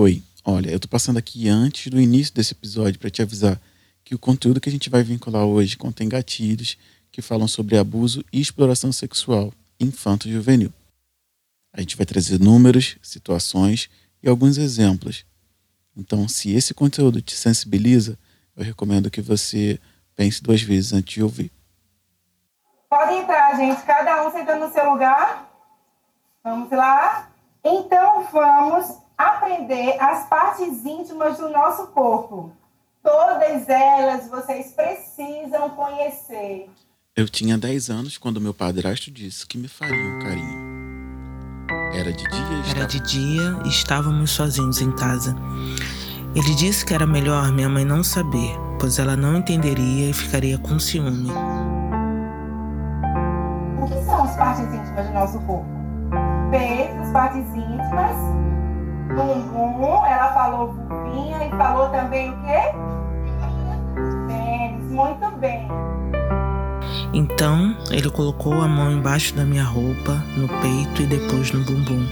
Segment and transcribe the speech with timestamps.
[0.00, 3.60] Oi, olha, eu tô passando aqui antes do início desse episódio para te avisar
[4.04, 6.78] que o conteúdo que a gente vai vincular hoje contém gatilhos
[7.10, 10.72] que falam sobre abuso e exploração sexual infanto-juvenil.
[11.72, 13.90] A gente vai trazer números, situações
[14.22, 15.26] e alguns exemplos.
[15.96, 18.16] Então, se esse conteúdo te sensibiliza,
[18.54, 19.80] eu recomendo que você
[20.14, 21.50] pense duas vezes antes de ouvir.
[22.88, 23.82] Pode entrar, gente.
[23.82, 25.52] Cada um sentando no seu lugar.
[26.44, 27.32] Vamos lá?
[27.64, 32.52] Então, vamos aprender as partes íntimas do nosso corpo.
[33.02, 36.70] Todas elas vocês precisam conhecer.
[37.16, 40.68] Eu tinha 10 anos quando meu padrasto disse que me faria um carinho.
[41.92, 42.76] Era de dia.
[42.76, 45.34] Era de dia e estávamos sozinhos em casa.
[46.34, 50.58] Ele disse que era melhor minha mãe não saber, pois ela não entenderia e ficaria
[50.58, 51.30] com ciúme.
[53.82, 55.66] O que são as partes íntimas do nosso corpo?
[56.50, 58.16] Peito, as partes íntimas,
[59.24, 62.72] bumbum, ela falou vulvinha e falou também o quê?
[64.28, 65.68] Pênis, muito bem.
[67.12, 72.06] Então ele colocou a mão embaixo da minha roupa, no peito e depois no bumbum.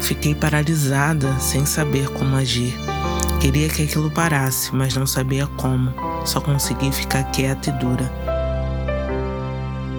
[0.00, 2.74] Fiquei paralisada, sem saber como agir.
[3.40, 5.92] Queria que aquilo parasse, mas não sabia como.
[6.24, 8.10] Só consegui ficar quieta e dura.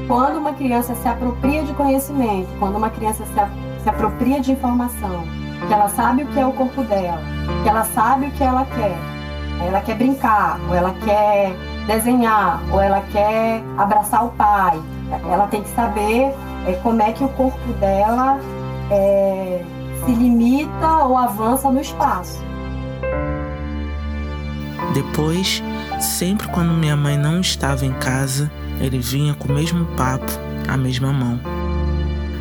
[0.08, 3.40] Quando uma criança se apropria de conhecimento, quando uma criança se,
[3.84, 5.24] se apropria de informação,
[5.68, 7.22] que ela sabe o que é o corpo dela,
[7.64, 8.98] que ela sabe o que ela quer,
[9.66, 11.56] ela quer brincar, ou ela quer
[11.88, 14.80] desenhar, ou ela quer abraçar o pai.
[15.30, 16.34] Ela tem que saber
[16.68, 18.40] é, como é que o corpo dela
[18.90, 19.64] é,
[20.06, 22.44] se limita ou avança no espaço.
[24.94, 25.64] Depois,
[26.00, 30.32] sempre quando minha mãe não estava em casa, ele vinha com o mesmo papo,
[30.68, 31.40] a mesma mão.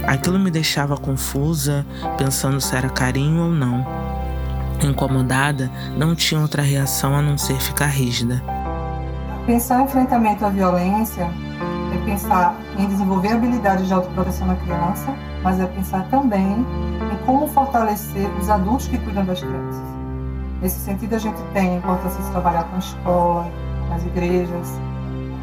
[0.06, 3.86] Aquilo me deixava confusa, pensando se era carinho ou não.
[4.82, 8.42] Incomodada, não tinha outra reação a não ser ficar rígida.
[9.46, 11.30] Pensar em enfrentamento à violência
[11.94, 16.64] é pensar em desenvolver habilidades de autoproteção na criança, mas é pensar também
[17.12, 19.82] em como fortalecer os adultos que cuidam das crianças.
[20.62, 23.50] Nesse sentido, a gente tem a importância de trabalhar com a escola,
[23.88, 24.80] com as igrejas,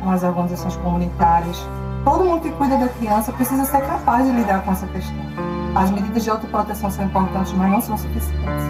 [0.02, 1.58] com as organizações comunitárias.
[2.08, 5.14] Todo mundo que cuida da criança precisa ser capaz de lidar com essa questão.
[5.76, 8.64] As medidas de autoproteção são importantes, mas não são suficientes.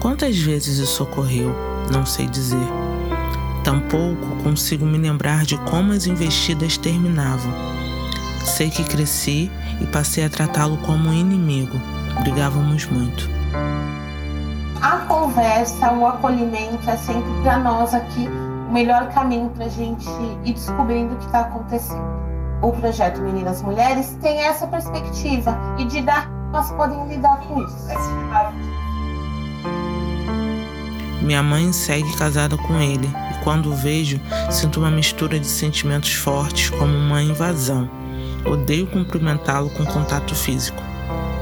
[0.00, 1.54] Quantas vezes isso ocorreu,
[1.92, 2.66] não sei dizer.
[3.62, 7.52] Tampouco consigo me lembrar de como as investidas terminavam.
[8.44, 9.48] Sei que cresci
[9.80, 11.80] e passei a tratá-lo como um inimigo.
[12.24, 13.30] Brigávamos muito.
[15.24, 18.28] A conversa, o acolhimento é sempre para nós aqui
[18.68, 20.06] o melhor caminho para a gente
[20.44, 22.04] ir descobrindo o que está acontecendo.
[22.60, 27.88] O projeto Meninas Mulheres tem essa perspectiva e de dar nós podem lidar com isso.
[31.22, 34.20] Minha mãe segue casada com ele e quando o vejo,
[34.50, 37.88] sinto uma mistura de sentimentos fortes como uma invasão.
[38.44, 40.82] Odeio cumprimentá-lo com contato físico.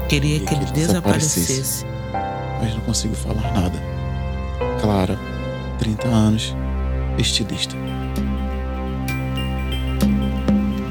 [0.07, 1.92] Queria que ele desaparecesse.
[2.63, 3.77] Mas não consigo falar nada.
[4.79, 5.19] Clara,
[5.79, 6.55] 30 anos,
[7.17, 7.75] estilista.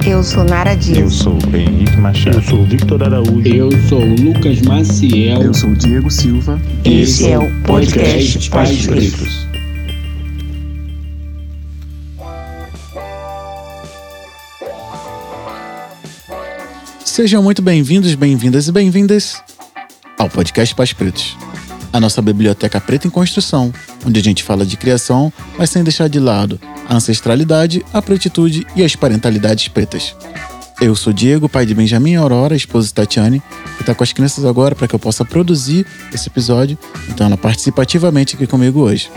[0.06, 0.98] Eu sou Nara Dias.
[0.98, 2.36] Eu sou Henrique Machado.
[2.36, 3.48] Eu sou Victor Araújo.
[3.48, 5.40] Eu sou Lucas Maciel.
[5.40, 6.60] Eu sou Diego Silva.
[6.84, 9.46] Esse é o podcast Pais Pretos.
[17.02, 19.42] Sejam muito bem-vindos, bem-vindas e bem-vindas
[20.18, 21.34] ao podcast Pais Pretos.
[21.92, 23.72] A nossa biblioteca preta em construção,
[24.06, 26.58] onde a gente fala de criação, mas sem deixar de lado
[26.88, 30.16] a ancestralidade, a pretitude e as parentalidades pretas.
[30.80, 33.42] Eu sou Diego, pai de Benjamin Aurora, esposa de Tatiane,
[33.76, 36.76] que está com as crianças agora para que eu possa produzir esse episódio,
[37.08, 39.10] então ela participa ativamente aqui comigo hoje.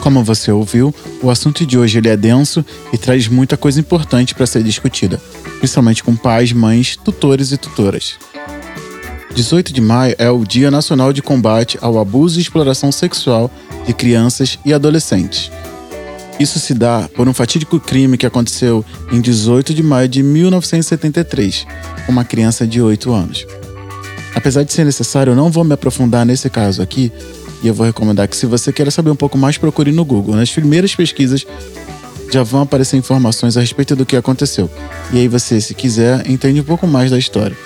[0.00, 0.92] Como você ouviu,
[1.22, 5.22] o assunto de hoje ele é denso e traz muita coisa importante para ser discutida,
[5.58, 8.18] principalmente com pais, mães, tutores e tutoras.
[9.34, 13.50] 18 de maio é o Dia Nacional de Combate ao Abuso e Exploração Sexual
[13.86, 15.50] de Crianças e Adolescentes.
[16.38, 21.66] Isso se dá por um fatídico crime que aconteceu em 18 de maio de 1973,
[22.04, 23.46] com uma criança de 8 anos.
[24.34, 27.10] Apesar de ser necessário, eu não vou me aprofundar nesse caso aqui,
[27.62, 30.34] e eu vou recomendar que, se você quer saber um pouco mais, procure no Google.
[30.34, 31.46] Nas primeiras pesquisas
[32.30, 34.68] já vão aparecer informações a respeito do que aconteceu.
[35.12, 37.56] E aí você, se quiser, entende um pouco mais da história.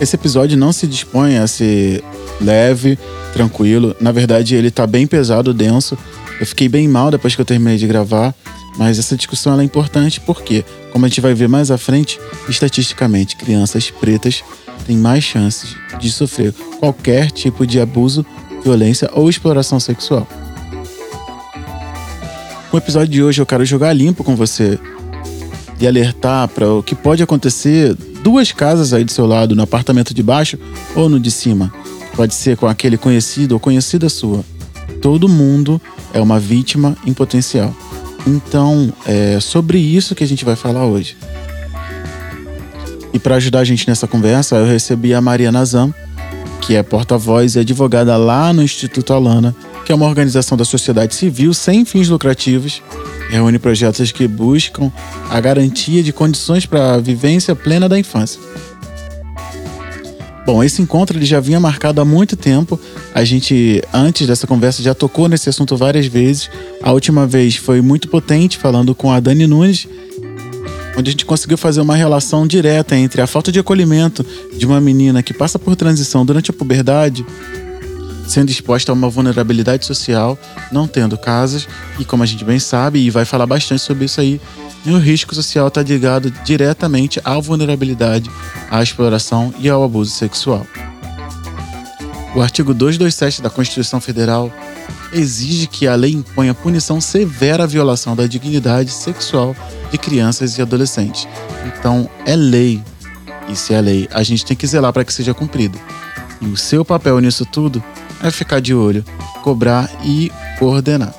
[0.00, 2.02] Esse episódio não se dispõe a ser
[2.40, 2.98] leve,
[3.32, 3.94] tranquilo.
[4.00, 5.96] Na verdade, ele tá bem pesado, denso.
[6.40, 8.34] Eu fiquei bem mal depois que eu terminei de gravar,
[8.76, 12.18] mas essa discussão é importante porque, como a gente vai ver mais à frente,
[12.48, 14.42] estatisticamente, crianças pretas
[14.84, 18.26] têm mais chances de sofrer qualquer tipo de abuso,
[18.62, 20.26] violência ou exploração sexual.
[22.72, 24.78] No episódio de hoje eu quero jogar limpo com você
[25.78, 30.14] e alertar para o que pode acontecer duas casas aí do seu lado, no apartamento
[30.14, 30.58] de baixo
[30.96, 31.70] ou no de cima.
[32.16, 34.42] Pode ser com aquele conhecido ou conhecida sua.
[35.02, 35.78] Todo mundo
[36.14, 37.76] é uma vítima em potencial.
[38.26, 41.18] Então, é sobre isso que a gente vai falar hoje.
[43.12, 45.92] E para ajudar a gente nessa conversa, eu recebi a Mariana Zam,
[46.62, 49.54] que é porta-voz e advogada lá no Instituto Alana,
[49.84, 52.80] que é uma organização da sociedade civil sem fins lucrativos,
[53.30, 54.90] reúne projetos que buscam
[55.28, 58.40] a garantia de condições para a vivência plena da infância.
[60.46, 62.78] Bom, esse encontro ele já vinha marcado há muito tempo.
[63.14, 66.50] A gente, antes dessa conversa, já tocou nesse assunto várias vezes.
[66.82, 69.88] A última vez foi muito potente, falando com a Dani Nunes,
[70.98, 74.24] onde a gente conseguiu fazer uma relação direta entre a falta de acolhimento
[74.54, 77.24] de uma menina que passa por transição durante a puberdade
[78.26, 80.38] sendo exposta a uma vulnerabilidade social,
[80.72, 81.68] não tendo casas,
[81.98, 84.40] e como a gente bem sabe, e vai falar bastante sobre isso aí,
[84.86, 88.30] o risco social está ligado diretamente à vulnerabilidade,
[88.70, 90.66] à exploração e ao abuso sexual.
[92.34, 94.52] O artigo 227 da Constituição Federal
[95.12, 99.54] exige que a lei imponha punição severa à violação da dignidade sexual
[99.90, 101.28] de crianças e adolescentes.
[101.66, 102.82] Então, é lei.
[103.48, 105.78] E se é lei, a gente tem que zelar para que seja cumprida.
[106.52, 107.82] O seu papel nisso tudo
[108.22, 109.04] é ficar de olho,
[109.42, 111.12] cobrar e coordenar.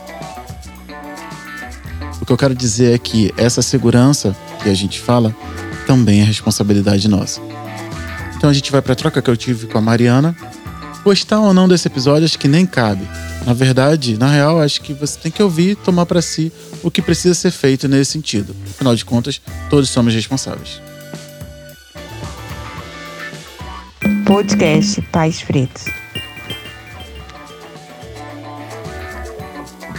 [2.21, 5.35] O que eu quero dizer é que essa segurança que a gente fala
[5.85, 7.39] também é responsabilidade nossa.
[8.35, 10.35] Então a gente vai para a troca que eu tive com a Mariana.
[11.03, 13.07] Gostar ou não desse episódio, acho que nem cabe.
[13.45, 16.51] Na verdade, na real, acho que você tem que ouvir e tomar para si
[16.81, 18.55] o que precisa ser feito nesse sentido.
[18.71, 19.39] Afinal de contas,
[19.69, 20.81] todos somos responsáveis.
[24.25, 25.85] Podcast Pais Pretos.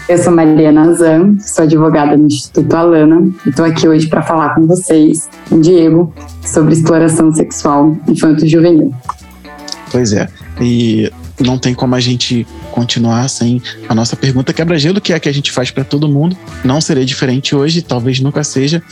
[0.09, 4.57] Eu sou Mariana Azan, sou advogada no Instituto Alana e estou aqui hoje para falar
[4.57, 5.29] com vocês,
[5.63, 6.13] Diego,
[6.45, 8.93] sobre exploração sexual infanto-juvenil.
[9.93, 10.29] Pois é,
[10.61, 11.09] e
[11.41, 15.29] não tem como a gente continuar sem a nossa pergunta quebra-gelo, que é a que
[15.29, 16.37] a gente faz para todo mundo.
[16.65, 18.83] Não seria diferente hoje, talvez nunca seja,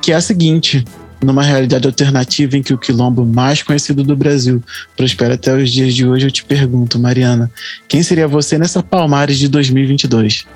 [0.00, 0.84] que é a seguinte:
[1.24, 4.62] numa realidade alternativa em que o quilombo mais conhecido do Brasil
[4.96, 7.50] prospera até os dias de hoje, eu te pergunto, Mariana,
[7.88, 10.46] quem seria você nessa Palmares de 2022?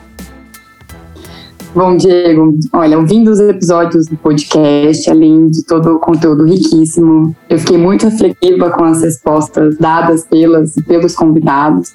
[1.75, 7.59] Bom, Diego, olha, ouvindo os episódios do podcast, além de todo o conteúdo riquíssimo, eu
[7.59, 11.93] fiquei muito reflexiva com as respostas dadas pelas pelos convidados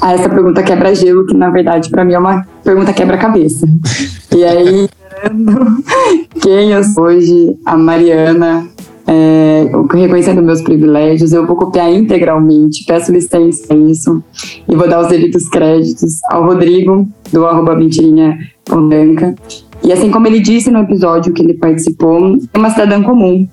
[0.00, 3.66] a essa pergunta quebra-gelo, que na verdade para mim é uma pergunta quebra-cabeça.
[4.36, 4.88] E aí,
[6.40, 8.68] quem eu sou hoje, a Mariana,
[9.06, 14.22] é, reconhecendo meus privilégios, eu vou copiar integralmente, peço licença a isso
[14.68, 18.38] e vou dar os devidos créditos ao Rodrigo, do arroba mentirinha.
[19.82, 23.48] E assim como ele disse no episódio que ele participou, é uma cidadã comum.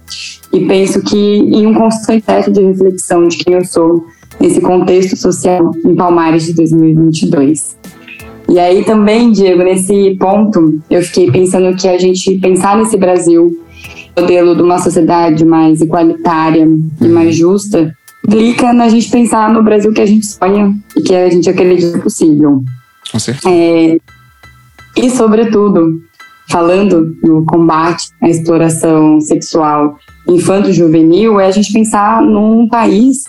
[0.52, 4.06] E penso que em um constante de reflexão de quem eu sou
[4.40, 7.78] nesse contexto social em Palmares de 2022.
[8.56, 13.54] E aí também, Diego, nesse ponto, eu fiquei pensando que a gente pensar nesse Brasil,
[14.18, 16.66] modelo de uma sociedade mais igualitária
[17.02, 17.94] e mais justa,
[18.26, 22.00] implica na gente pensar no Brasil que a gente sonha e que a gente acredita
[22.00, 22.64] possível.
[23.12, 23.54] Com certeza.
[23.54, 23.98] É,
[24.96, 26.00] e, sobretudo,
[26.50, 29.98] falando no combate à exploração sexual
[30.30, 33.26] infanto-juvenil, é a gente pensar num país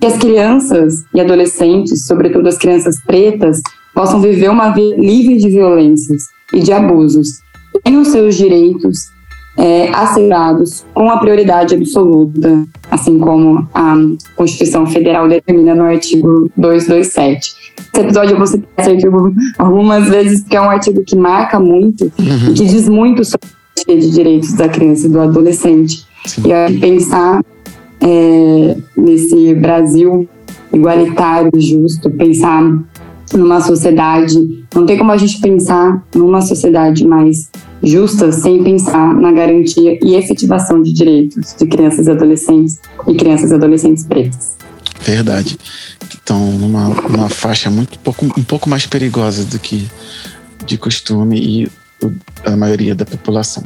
[0.00, 3.60] que as crianças e adolescentes, sobretudo as crianças pretas,
[3.94, 7.40] possam viver uma vida livre de violências e de abusos,
[7.84, 9.10] tenham seus direitos
[9.56, 13.94] é, assegurados com a prioridade absoluta, assim como a
[14.36, 17.54] Constituição Federal determina no artigo 227.
[17.92, 21.60] Esse episódio eu vou citar esse artigo algumas vezes, porque é um artigo que marca
[21.60, 22.50] muito uhum.
[22.50, 23.48] e que diz muito sobre
[23.88, 26.06] a de direitos da criança e do adolescente.
[26.24, 26.42] Sim.
[26.46, 27.42] E eu pensar
[28.00, 30.28] é, nesse Brasil
[30.72, 32.62] igualitário, justo, pensar
[33.32, 34.34] numa sociedade.
[34.74, 37.50] Não tem como a gente pensar numa sociedade mais
[37.82, 43.50] justa sem pensar na garantia e efetivação de direitos de crianças e adolescentes e crianças
[43.50, 44.56] e adolescentes pretas.
[45.00, 45.58] Verdade.
[46.08, 49.88] Estão numa, numa faixa muito pouco, um pouco mais perigosa do que
[50.64, 51.68] de costume e
[52.44, 53.64] a maioria da população.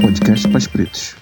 [0.00, 1.21] Podcast Pais Pretos.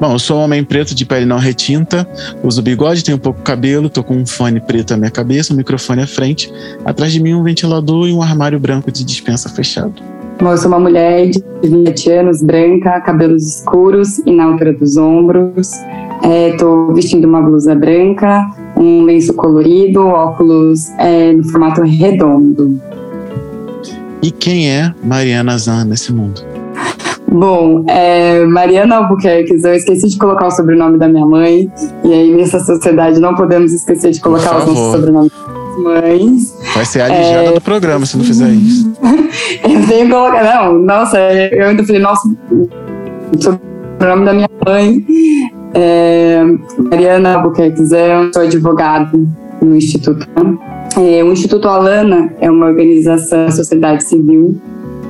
[0.00, 2.08] Bom, eu sou um homem preto de pele não retinta,
[2.44, 6.02] uso bigode, tenho pouco cabelo, tô com um fone preto na minha cabeça, um microfone
[6.02, 6.52] à frente,
[6.84, 10.00] atrás de mim um ventilador e um armário branco de dispensa fechado.
[10.40, 14.96] Bom, eu sou uma mulher de 20 anos, branca, cabelos escuros e na altura dos
[14.96, 15.72] ombros.
[16.52, 22.80] Estou é, vestindo uma blusa branca, um lenço colorido, óculos é, no formato redondo.
[24.22, 26.47] E quem é Mariana Zan nesse mundo?
[27.30, 31.70] Bom, é, Mariana Albuquerque, eu esqueci de colocar o sobrenome da minha mãe,
[32.02, 36.58] e aí nessa sociedade não podemos esquecer de colocar os nossos sobrenomes das mães.
[36.74, 37.52] Vai ser alijada é...
[37.52, 38.92] do programa se não fizer isso.
[39.62, 45.06] eu tenho que colocar, não, nossa, eu ainda falei, nossa, o sobrenome da minha mãe.
[45.74, 46.42] É,
[46.90, 49.12] Mariana Albuquerque, eu sou advogada
[49.60, 50.26] no Instituto.
[50.96, 54.58] É, o Instituto Alana é uma organização da sociedade civil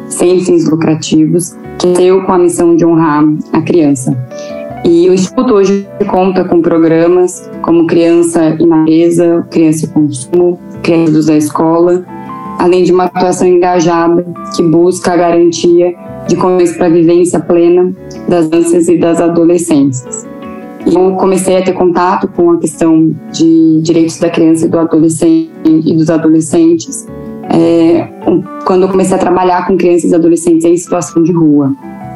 [0.08, 4.16] sem fins lucrativos que deu com a missão de honrar a criança.
[4.84, 10.58] E o Instituto hoje conta com programas como Criança e na Mesa, Criança e Consumo,
[10.82, 12.04] Crianças da Escola,
[12.58, 15.94] além de uma atuação engajada que busca a garantia
[16.26, 17.92] de condições para a vivência plena
[18.28, 20.26] das crianças e das adolescentes.
[20.86, 25.50] Eu comecei a ter contato com a questão de direitos da criança e do adolescente
[25.64, 27.06] e dos adolescentes
[27.50, 28.09] é,
[28.64, 31.73] quando eu comecei a trabalhar com crianças e adolescentes em situação de rua.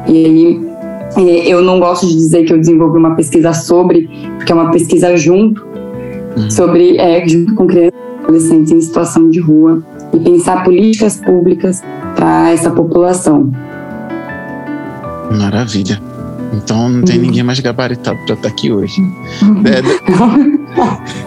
[0.07, 0.73] E aí
[1.17, 4.71] é, eu não gosto de dizer que eu desenvolvi uma pesquisa sobre, porque é uma
[4.71, 5.65] pesquisa junto,
[6.37, 6.49] uhum.
[6.49, 11.81] sobre é, junto com crianças e adolescentes em situação de rua e pensar políticas públicas
[12.15, 13.51] para essa população.
[15.31, 16.12] Maravilha.
[16.53, 17.23] Então não tem uhum.
[17.23, 19.01] ninguém mais gabaritado para estar aqui hoje.
[19.41, 19.63] Uhum.
[19.65, 19.81] É,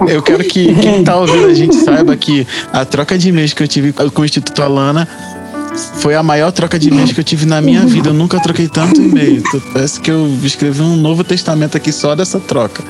[0.14, 3.62] eu quero que quem está ouvindo a gente saiba que a troca de e-mails que
[3.62, 5.06] eu tive com o Instituto Alana
[5.98, 8.08] foi a maior troca de e-mails que eu tive na minha vida.
[8.10, 9.42] Eu nunca troquei tanto e-mail.
[9.72, 12.82] Parece que eu escrevi um novo testamento aqui só dessa troca.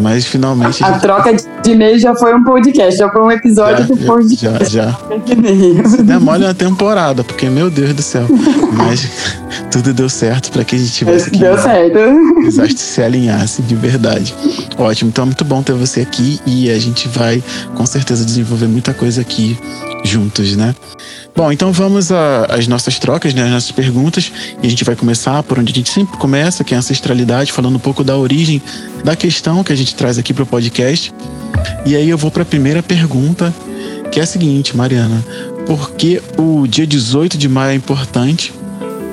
[0.00, 0.82] Mas finalmente.
[0.82, 3.96] A, a troca de e-mail já foi um podcast, já foi um episódio já, do
[3.98, 4.72] podcast.
[4.72, 5.88] Já, já.
[5.88, 8.26] Se demole uma temporada, porque, meu Deus do céu.
[8.72, 9.08] Mas
[9.70, 11.38] tudo deu certo para que a gente tivesse aqui.
[11.38, 11.98] Deu certo.
[12.46, 14.34] Os astros se alinhassem de verdade.
[14.78, 17.42] Ótimo, então é muito bom ter você aqui e a gente vai
[17.74, 19.58] com certeza desenvolver muita coisa aqui
[20.02, 20.74] juntos, né?
[21.34, 24.32] Bom, então vamos às nossas trocas, né, às nossas perguntas.
[24.62, 27.52] E a gente vai começar por onde a gente sempre começa, que é a ancestralidade,
[27.52, 28.60] falando um pouco da origem
[29.04, 31.12] da questão que a gente traz aqui para o podcast.
[31.84, 33.54] E aí eu vou para a primeira pergunta,
[34.10, 35.24] que é a seguinte, Mariana:
[35.66, 38.52] por que o dia 18 de maio é importante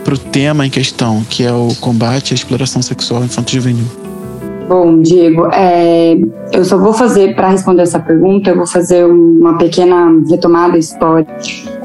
[0.04, 4.07] para o tema em questão, que é o combate à exploração sexual infanto-juvenil?
[4.68, 6.18] Bom, Diego, é,
[6.52, 11.34] eu só vou fazer, para responder essa pergunta, eu vou fazer uma pequena retomada histórica.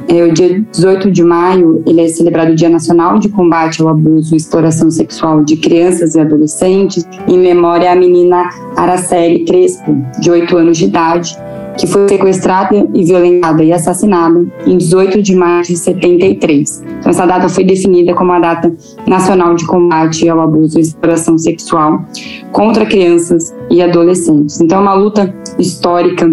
[0.08, 3.88] É, o dia 18 de maio, ele é celebrado o Dia Nacional de Combate ao
[3.88, 10.28] Abuso e Exploração Sexual de Crianças e Adolescentes, em memória à menina Araceli Crespo, de
[10.28, 11.38] 8 anos de idade,
[11.76, 16.82] que foi sequestrada e violentada e assassinada em 18 de maio de 73.
[16.98, 18.74] Então, essa data foi definida como a data
[19.06, 22.04] nacional de combate ao abuso e exploração sexual
[22.52, 24.60] contra crianças e adolescentes.
[24.60, 26.30] Então, é uma luta histórica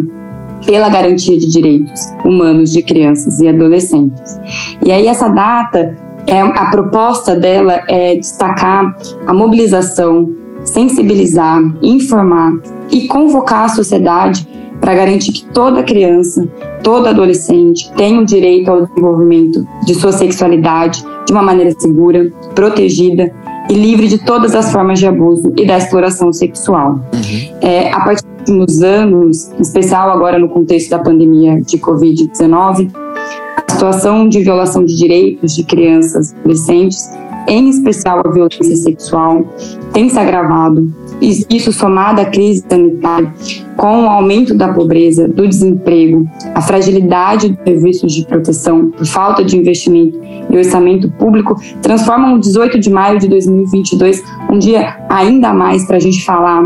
[0.65, 4.39] pela garantia de direitos humanos de crianças e adolescentes.
[4.85, 5.95] E aí essa data,
[6.27, 10.29] é, a proposta dela é destacar a mobilização,
[10.63, 12.53] sensibilizar, informar
[12.91, 14.47] e convocar a sociedade
[14.89, 16.47] para garantir que toda criança,
[16.81, 23.31] todo adolescente tenha o direito ao desenvolvimento de sua sexualidade de uma maneira segura, protegida
[23.69, 26.93] e livre de todas as formas de abuso e da exploração sexual.
[27.13, 27.57] Uhum.
[27.61, 32.89] É, a partir dos últimos anos, em especial agora no contexto da pandemia de Covid-19,
[32.95, 37.07] a situação de violação de direitos de crianças e adolescentes,
[37.47, 39.45] em especial a violência sexual,
[39.93, 40.91] tem se agravado.
[41.21, 43.33] Isso somado à crise sanitária,
[43.75, 49.43] com o aumento da pobreza, do desemprego, a fragilidade dos serviços de proteção, por falta
[49.43, 55.53] de investimento e orçamento público, transformam o 18 de maio de 2022 um dia ainda
[55.53, 56.63] mais para a gente falar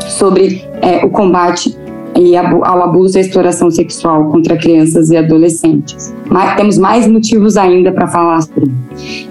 [0.00, 1.76] sobre é, o combate
[2.14, 6.14] e ao abuso e exploração sexual contra crianças e adolescentes.
[6.30, 8.70] Mas temos mais motivos ainda para falar sobre.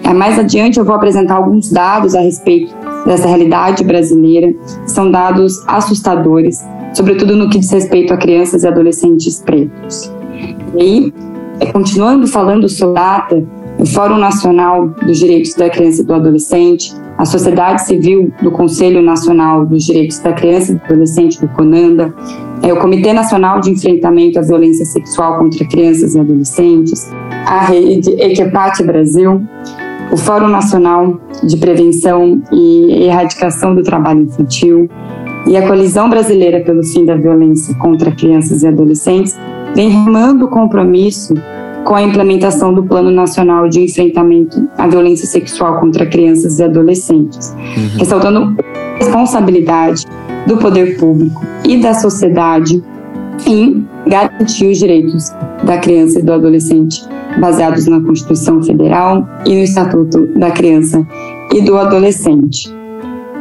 [0.03, 2.73] É, mais adiante eu vou apresentar alguns dados a respeito
[3.05, 4.53] dessa realidade brasileira.
[4.85, 10.11] São dados assustadores, sobretudo no que diz respeito a crianças e adolescentes pretos.
[10.75, 11.13] E aí,
[11.59, 13.43] é, continuando falando sobre a data,
[13.77, 19.01] o Fórum Nacional dos Direitos da Criança e do Adolescente, a Sociedade Civil do Conselho
[19.01, 22.13] Nacional dos Direitos da Criança e do Adolescente, do CONANDA,
[22.63, 27.11] é o Comitê Nacional de Enfrentamento à Violência Sexual contra Crianças e Adolescentes,
[27.47, 29.41] a rede Equipate Brasil,
[30.11, 34.89] o Fórum Nacional de Prevenção e Erradicação do Trabalho Infantil
[35.47, 39.39] e a Coalizão Brasileira pelo Fim da Violência contra Crianças e Adolescentes
[39.73, 41.33] vem remando o compromisso
[41.85, 47.55] com a implementação do Plano Nacional de Enfrentamento à Violência Sexual contra Crianças e Adolescentes,
[47.55, 47.97] uhum.
[47.97, 50.05] ressaltando a responsabilidade
[50.45, 52.83] do poder público e da sociedade
[53.47, 55.31] em garantir os direitos
[55.63, 57.03] da criança e do adolescente
[57.39, 61.05] baseados na Constituição Federal e no Estatuto da Criança
[61.53, 62.73] e do Adolescente.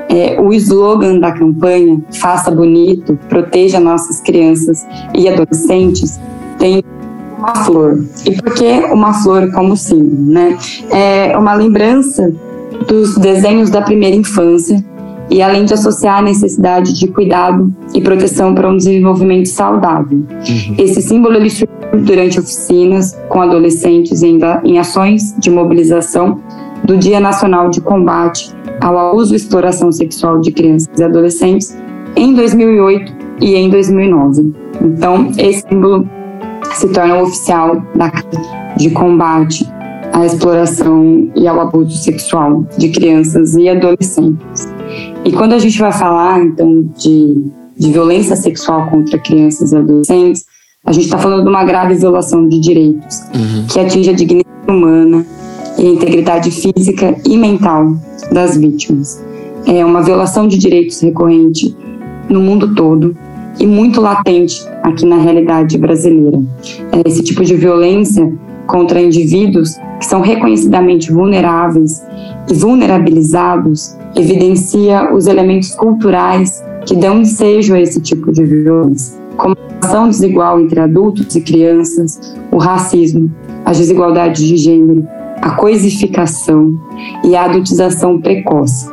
[0.08, 6.18] É, o slogan da campanha Faça Bonito, Proteja Nossas Crianças e Adolescentes
[6.58, 6.82] tem
[7.38, 8.04] uma flor.
[8.26, 10.32] E por que uma flor como símbolo?
[10.32, 10.58] Né?
[10.90, 12.32] É uma lembrança
[12.88, 14.84] dos desenhos da primeira infância
[15.30, 20.18] e além de associar a necessidade de cuidado e proteção para um desenvolvimento saudável.
[20.18, 20.74] Uhum.
[20.76, 21.68] Esse símbolo ele surgiu
[22.04, 26.40] durante oficinas com adolescentes em, em ações de mobilização
[26.84, 31.76] do Dia Nacional de Combate ao Abuso e Exploração Sexual de Crianças e Adolescentes
[32.16, 34.52] em 2008 e em 2009.
[34.80, 36.08] Então, esse símbolo
[36.72, 38.10] se torna oficial da
[38.76, 39.66] de combate
[40.12, 44.79] à exploração e ao abuso sexual de crianças e adolescentes.
[45.24, 50.44] E quando a gente vai falar, então, de, de violência sexual contra crianças e adolescentes,
[50.84, 53.66] a gente está falando de uma grave violação de direitos uhum.
[53.68, 55.26] que atinge a dignidade humana
[55.78, 57.96] e a integridade física e mental
[58.32, 59.22] das vítimas.
[59.66, 61.76] É uma violação de direitos recorrente
[62.28, 63.14] no mundo todo
[63.58, 66.42] e muito latente aqui na realidade brasileira.
[66.92, 68.32] É esse tipo de violência
[68.70, 72.02] contra indivíduos que são reconhecidamente vulneráveis
[72.48, 79.56] e vulnerabilizados evidencia os elementos culturais que dão ensejo a esse tipo de violência, como
[79.58, 83.30] a ação desigual entre adultos e crianças, o racismo,
[83.64, 85.06] as desigualdades de gênero,
[85.42, 86.80] a coisificação
[87.24, 88.88] e a adultização precoce.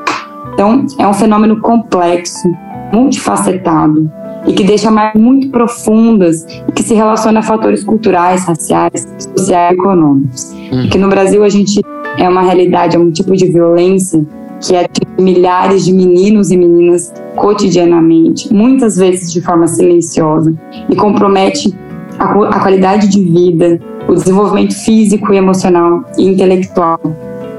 [0.53, 2.49] Então, é um fenômeno complexo,
[2.91, 4.11] multifacetado
[4.47, 9.75] e que deixa marcas muito profundas que se relaciona a fatores culturais, raciais, sociais e
[9.75, 10.53] econômicos.
[10.71, 10.89] Hum.
[10.89, 11.81] Que no Brasil a gente
[12.17, 14.25] é uma realidade, é um tipo de violência
[14.61, 20.53] que atinge milhares de meninos e meninas cotidianamente, muitas vezes de forma silenciosa,
[20.89, 21.75] e compromete
[22.17, 26.99] a, a qualidade de vida, o desenvolvimento físico e emocional e intelectual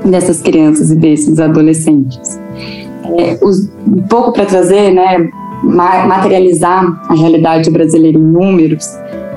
[0.05, 2.41] dessas crianças e desses adolescentes.
[3.17, 5.31] É, os, um pouco para trazer, né,
[5.63, 8.87] materializar a realidade brasileira em números,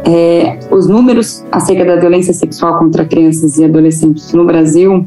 [0.05, 5.05] é, os números acerca da violência sexual contra crianças e adolescentes no Brasil,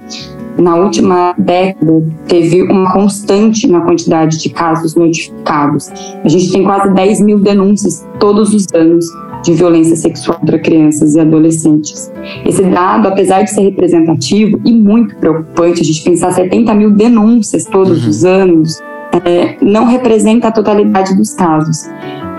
[0.56, 5.90] na última década, teve uma constante na quantidade de casos notificados.
[6.24, 9.04] A gente tem quase 10 mil denúncias todos os anos
[9.42, 12.10] de violência sexual contra crianças e adolescentes.
[12.46, 17.64] Esse dado, apesar de ser representativo e muito preocupante, a gente pensar 70 mil denúncias
[17.64, 18.10] todos uhum.
[18.10, 18.80] os anos,
[19.24, 21.88] é, não representa a totalidade dos casos,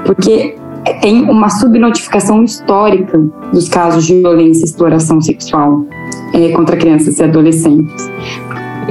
[0.06, 0.56] porque
[1.02, 3.18] tem uma subnotificação histórica
[3.52, 5.86] dos casos de violência e exploração sexual
[6.34, 8.10] é, contra crianças e adolescentes.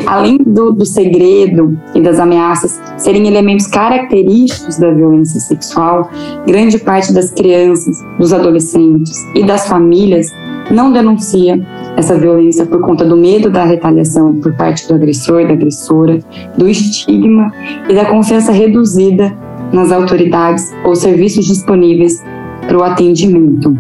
[0.07, 6.11] Além do, do segredo e das ameaças serem elementos característicos da violência sexual,
[6.45, 10.27] grande parte das crianças, dos adolescentes e das famílias
[10.71, 11.65] não denuncia
[11.97, 16.19] essa violência por conta do medo da retaliação por parte do agressor e da agressora,
[16.57, 17.53] do estigma
[17.89, 19.37] e da confiança reduzida
[19.73, 22.23] nas autoridades ou serviços disponíveis
[22.67, 23.77] para o atendimento.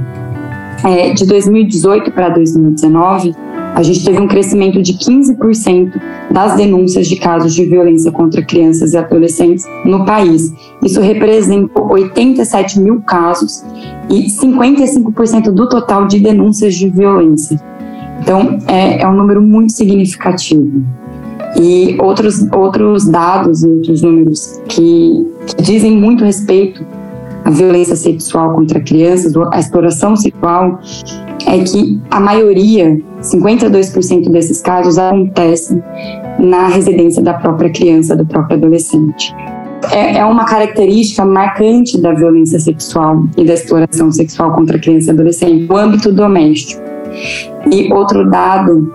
[0.85, 3.35] É, de 2018 para 2019,
[3.75, 6.01] a gente teve um crescimento de 15%
[6.31, 10.53] das denúncias de casos de violência contra crianças e adolescentes no país.
[10.85, 13.65] Isso representou 87 mil casos
[14.09, 17.59] e 55% do total de denúncias de violência.
[18.21, 20.83] Então, é, é um número muito significativo.
[21.61, 26.85] E outros, outros dados outros números que, que dizem muito respeito
[27.45, 30.81] à violência sexual contra crianças, a exploração sexual,
[31.47, 35.83] é que a maioria, 52% desses casos, acontecem
[36.39, 39.35] na residência da própria criança, do próprio adolescente.
[39.93, 45.15] É, é uma característica marcante da violência sexual e da exploração sexual contra criança e
[45.15, 46.83] adolescente, o âmbito doméstico.
[47.71, 48.93] E outro dado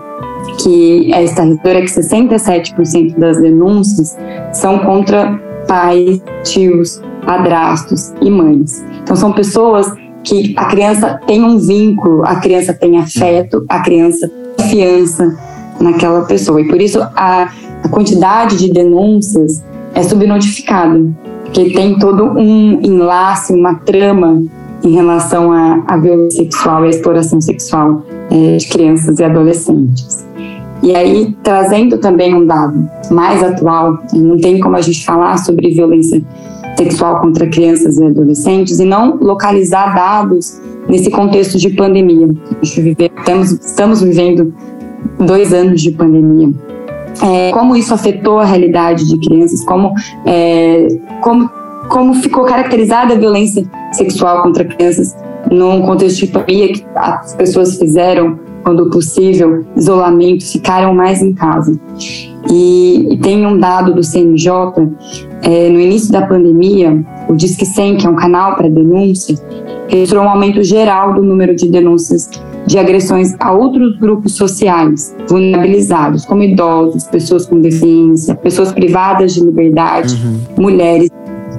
[0.62, 4.16] que é estarrecedor é que 67% das denúncias
[4.52, 8.84] são contra pais, tios, padrastos e mães.
[9.02, 9.92] Então são pessoas
[10.24, 15.36] que a criança tem um vínculo, a criança tem afeto, a criança confiança
[15.80, 16.60] naquela pessoa.
[16.60, 17.48] E por isso a,
[17.82, 19.62] a quantidade de denúncias
[19.94, 21.00] é subnotificada,
[21.44, 24.42] porque tem todo um enlace, uma trama
[24.82, 30.24] em relação à violência sexual e à exploração sexual é, crianças e adolescentes.
[30.82, 35.74] E aí, trazendo também um dado mais atual, não tem como a gente falar sobre
[35.74, 36.22] violência
[36.76, 42.28] sexual contra crianças e adolescentes e não localizar dados nesse contexto de pandemia.
[42.62, 44.54] estamos, estamos vivendo
[45.18, 46.50] dois anos de pandemia.
[47.22, 49.92] É, como isso afetou a realidade de crianças, como,
[50.24, 50.88] é,
[51.20, 51.50] como,
[51.88, 55.14] como ficou caracterizada a violência sexual contra crianças
[55.50, 61.78] num contexto de pandemia que as pessoas fizeram quando possível, isolamento, ficaram mais em casa.
[62.50, 64.52] E, e tem um dado do CNJ,
[65.42, 69.34] é, no início da pandemia, o Disque 100, que é um canal para denúncia,
[69.88, 72.28] registrou um aumento geral do número de denúncias
[72.66, 79.40] de agressões a outros grupos sociais vulnerabilizados, como idosos, pessoas com deficiência, pessoas privadas de
[79.40, 80.62] liberdade, uhum.
[80.62, 81.10] mulheres.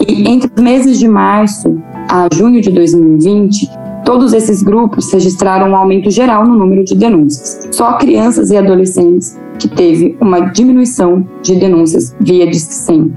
[0.08, 5.76] E entre os meses de março a junho de 2020, Todos esses grupos registraram um
[5.76, 7.70] aumento geral no número de denúncias.
[7.72, 13.14] Só crianças e adolescentes que teve uma diminuição de denúncias via Disque 100.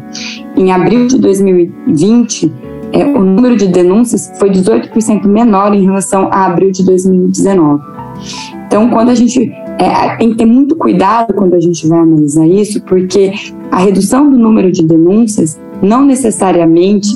[0.57, 2.53] Em abril de 2020,
[2.93, 7.83] é, o número de denúncias foi 18% menor em relação a abril de 2019.
[8.67, 12.47] Então, quando a gente é, tem que ter muito cuidado quando a gente vai analisar
[12.47, 13.33] isso, porque
[13.71, 17.09] a redução do número de denúncias não necessariamente,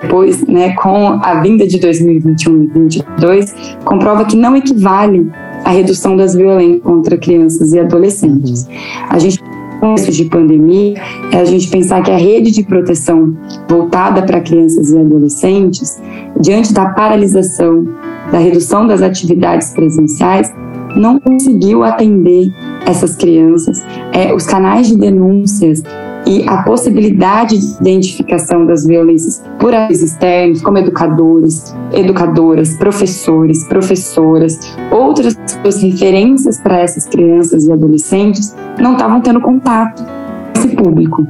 [0.00, 5.30] depois, né, com a vinda de 2021 e 2022, comprova que não equivale
[5.64, 8.68] à redução das violências contra crianças e adolescentes.
[9.08, 9.42] A gente
[9.84, 10.94] contexto de pandemia
[11.30, 13.36] é a gente pensar que a rede de proteção
[13.68, 16.00] voltada para crianças e adolescentes,
[16.40, 17.86] diante da paralisação,
[18.32, 20.50] da redução das atividades presenciais,
[20.96, 22.50] não conseguiu atender
[22.86, 23.84] essas crianças.
[24.12, 25.82] É, os canais de denúncias
[26.26, 34.58] e a possibilidade de identificação das violências por atores externos, como educadores, educadoras, professores, professoras,
[34.90, 35.36] outras
[35.80, 41.26] referências para essas crianças e adolescentes, não estavam tendo contato com esse público.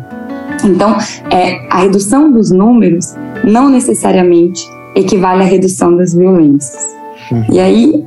[0.65, 0.97] Então,
[1.31, 4.63] é, a redução dos números não necessariamente
[4.95, 6.95] equivale à redução das violências.
[7.31, 7.45] Uhum.
[7.53, 8.07] E aí,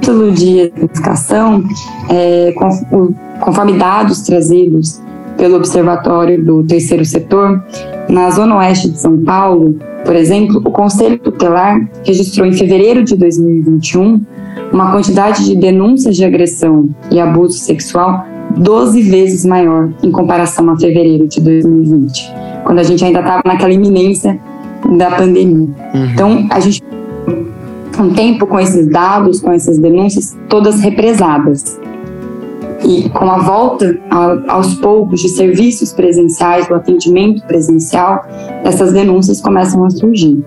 [0.00, 1.64] título de identificação,
[2.08, 2.54] é,
[3.40, 5.00] conforme dados trazidos
[5.42, 7.60] pelo Observatório do Terceiro Setor,
[8.08, 9.74] na Zona Oeste de São Paulo,
[10.04, 14.24] por exemplo, o Conselho Tutelar registrou em fevereiro de 2021
[14.72, 18.24] uma quantidade de denúncias de agressão e abuso sexual
[18.56, 22.32] 12 vezes maior em comparação a fevereiro de 2020,
[22.64, 24.38] quando a gente ainda estava naquela iminência
[24.96, 25.66] da pandemia.
[25.92, 26.04] Uhum.
[26.12, 26.84] Então, a gente
[28.00, 31.80] um tempo com esses dados, com essas denúncias, todas represadas.
[32.84, 38.26] E com a volta a, aos poucos de serviços presenciais, do atendimento presencial,
[38.64, 40.44] essas denúncias começam a surgir.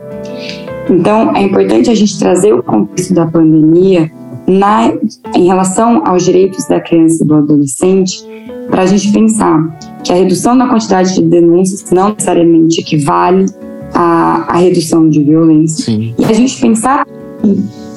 [0.89, 4.11] Então, é importante a gente trazer o contexto da pandemia
[4.47, 4.93] na,
[5.35, 8.23] em relação aos direitos da criança e do adolescente,
[8.69, 13.45] para a gente pensar que a redução da quantidade de denúncias não necessariamente equivale
[13.93, 15.85] à, à redução de violência.
[15.85, 16.13] Sim.
[16.17, 17.05] E a gente pensar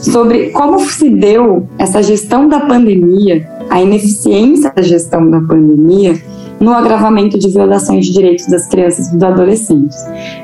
[0.01, 6.20] sobre como se deu essa gestão da pandemia, a ineficiência da gestão da pandemia
[6.61, 9.96] no agravamento de violações de direitos das crianças e dos adolescentes.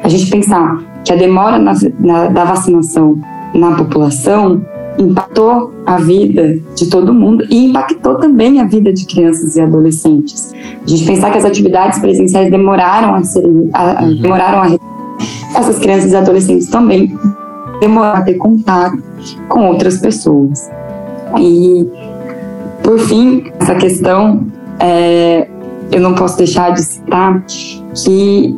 [0.02, 3.18] A gente pensar que a demora na, na, da vacinação
[3.54, 4.64] na população
[4.98, 10.52] impactou a vida de todo mundo e impactou também a vida de crianças e adolescentes.
[10.54, 14.20] A gente pensar que as atividades presenciais demoraram a ser, a, uhum.
[14.20, 17.16] demoraram a essas crianças e adolescentes também
[17.80, 19.02] demorar a ter contato
[19.48, 20.70] com outras pessoas.
[21.38, 21.86] E,
[22.84, 24.46] por fim, essa questão,
[24.78, 25.48] é,
[25.90, 27.42] eu não posso deixar de citar
[27.94, 28.54] que,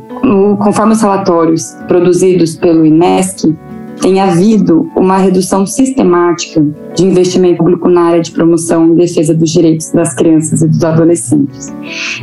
[0.59, 3.55] conforme os relatórios produzidos pelo INESC,
[4.01, 6.63] tem havido uma redução sistemática
[6.95, 10.85] de investimento público na área de promoção e defesa dos direitos das crianças e dos
[10.85, 11.73] adolescentes.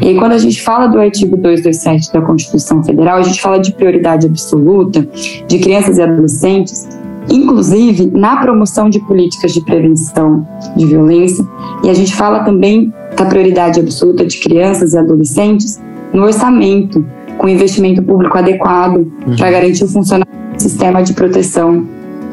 [0.01, 3.57] E aí, quando a gente fala do artigo 227 da Constituição Federal, a gente fala
[3.57, 5.07] de prioridade absoluta
[5.47, 6.87] de crianças e adolescentes,
[7.29, 11.45] inclusive na promoção de políticas de prevenção de violência,
[11.83, 15.81] e a gente fala também da prioridade absoluta de crianças e adolescentes
[16.13, 17.05] no orçamento,
[17.37, 19.35] com investimento público adequado uhum.
[19.37, 21.85] para garantir o funcionamento sistema de proteção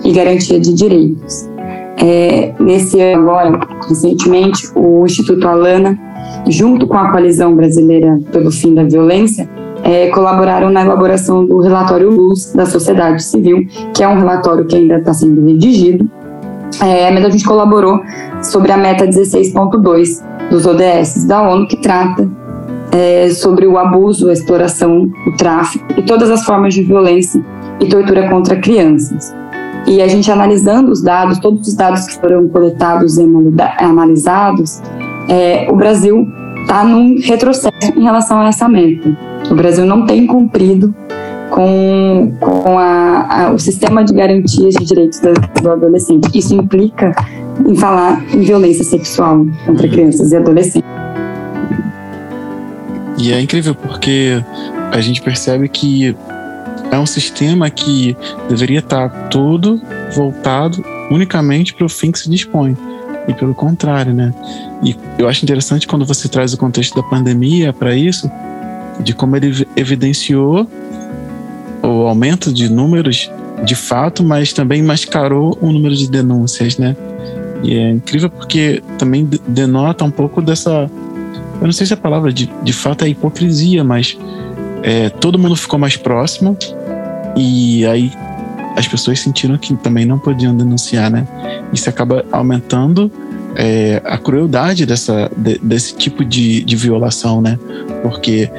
[0.04, 1.48] e garantia de direitos.
[1.96, 5.98] É, nesse ano agora, recentemente, o Instituto Alana,
[6.48, 9.48] junto com a Coalizão Brasileira pelo Fim da Violência,
[9.82, 14.76] é, colaboraram na elaboração do relatório Luz da Sociedade Civil, que é um relatório que
[14.76, 16.08] ainda está sendo redigido,
[16.82, 18.00] é, mas a gente colaborou
[18.42, 22.28] sobre a meta 16.2 dos ODS da ONU, que trata
[22.92, 27.44] é, sobre o abuso, a exploração, o tráfico e todas as formas de violência
[27.80, 29.34] e tortura contra crianças.
[29.86, 33.26] E a gente analisando os dados, todos os dados que foram coletados e
[33.78, 34.82] analisados,
[35.28, 36.28] é, o Brasil
[36.62, 39.29] está num retrocesso em relação a essa meta.
[39.48, 40.94] O Brasil não tem cumprido
[41.50, 46.28] com, com a, a, o sistema de garantias de direitos do, do adolescente.
[46.36, 47.14] Isso implica
[47.66, 50.88] em falar em violência sexual contra crianças e adolescentes.
[53.18, 54.42] E é incrível porque
[54.92, 56.16] a gente percebe que
[56.90, 58.16] é um sistema que
[58.48, 59.80] deveria estar todo
[60.14, 62.76] voltado unicamente para o fim que se dispõe.
[63.28, 64.32] E pelo contrário, né?
[64.82, 68.30] E eu acho interessante quando você traz o contexto da pandemia para isso,
[69.02, 70.68] de como ele evidenciou
[71.82, 73.30] o aumento de números
[73.64, 76.96] de fato, mas também mascarou o número de denúncias, né?
[77.62, 80.90] E é incrível porque também denota um pouco dessa.
[81.60, 84.16] Eu não sei se a palavra de, de fato é hipocrisia, mas
[84.82, 86.56] é, todo mundo ficou mais próximo
[87.36, 88.10] e aí
[88.76, 91.26] as pessoas sentiram que também não podiam denunciar, né?
[91.72, 93.12] Isso acaba aumentando
[93.56, 97.58] é, a crueldade dessa, de, desse tipo de, de violação, né?
[98.02, 98.50] Porque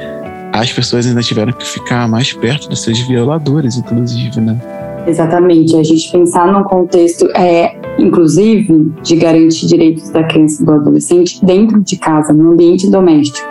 [0.52, 4.60] as pessoas ainda tiveram que ficar mais perto dos seus violadores, inclusive, né?
[5.06, 5.76] Exatamente.
[5.76, 11.44] A gente pensar num contexto, é, inclusive, de garantir direitos da criança e do adolescente
[11.44, 13.48] dentro de casa, no ambiente doméstico.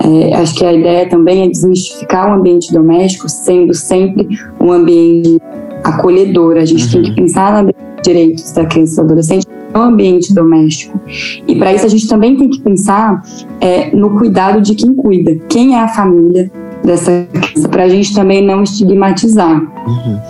[0.00, 4.28] É, acho que a ideia também é desmistificar o ambiente doméstico sendo sempre
[4.60, 5.40] um ambiente
[5.84, 6.58] acolhedor.
[6.58, 6.90] A gente uhum.
[6.90, 11.00] tem que pensar nos direitos da criança e do adolescente no ambiente doméstico.
[11.46, 13.22] E para isso a gente também tem que pensar
[13.60, 16.50] é, no cuidado de quem cuida, quem é a família
[16.84, 19.60] dessa criança, para a gente também não estigmatizar.
[19.86, 20.20] Uhum.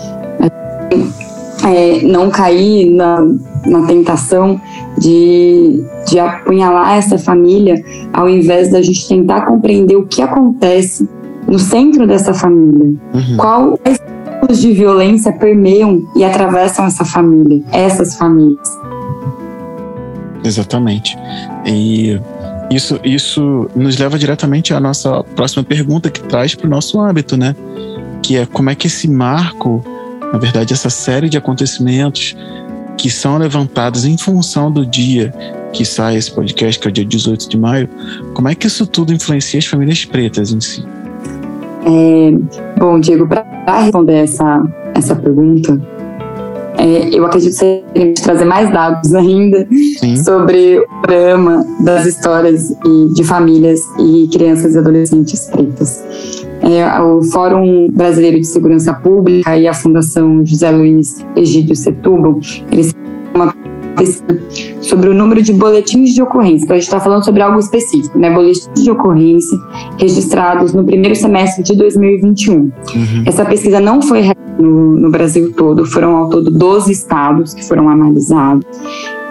[1.64, 3.26] É, não cair na,
[3.66, 4.60] na tentação
[4.98, 11.08] de, de apunhalar essa família, ao invés da gente tentar compreender o que acontece
[11.48, 12.94] no centro dessa família.
[13.12, 13.36] Uhum.
[13.36, 13.78] Qual
[14.46, 18.68] tipos de violência permeiam e atravessam essa família, essas famílias.
[20.46, 21.16] Exatamente.
[21.66, 22.20] E
[22.70, 27.36] isso, isso nos leva diretamente à nossa próxima pergunta que traz para o nosso âmbito,
[27.36, 27.54] né?
[28.22, 29.84] Que é como é que esse marco,
[30.32, 32.36] na verdade, essa série de acontecimentos
[32.96, 35.32] que são levantados em função do dia
[35.72, 37.88] que sai esse podcast, que é o dia 18 de maio,
[38.32, 40.82] como é que isso tudo influencia as famílias pretas em si?
[41.84, 43.44] É, bom, Diego, para
[43.80, 45.78] responder essa, essa pergunta,
[46.86, 49.66] é, eu acredito que seria trazer mais dados ainda
[49.98, 50.16] Sim.
[50.22, 52.72] sobre o drama das histórias
[53.12, 56.04] de famílias e crianças e adolescentes pretas.
[56.62, 62.38] É, o Fórum Brasileiro de Segurança Pública e a Fundação José Luiz Egídio Setúbal,
[62.70, 62.94] eles
[63.34, 63.52] uma
[64.80, 66.64] sobre o número de boletins de ocorrência.
[66.64, 68.30] Então, a gente está falando sobre algo específico, né?
[68.30, 69.58] Boletins de ocorrência
[69.98, 72.54] registrados no primeiro semestre de 2021.
[72.54, 72.72] Uhum.
[73.24, 74.20] Essa pesquisa não foi
[74.58, 78.64] no, no, Brasil todo, foram ao todo 12 estados que foram analisados.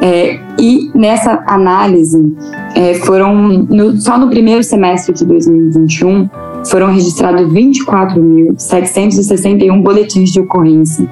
[0.01, 2.35] É, e nessa análise,
[2.75, 6.29] é, foram no, só no primeiro semestre de 2021
[6.69, 11.07] foram registrados 24.761 boletins de ocorrência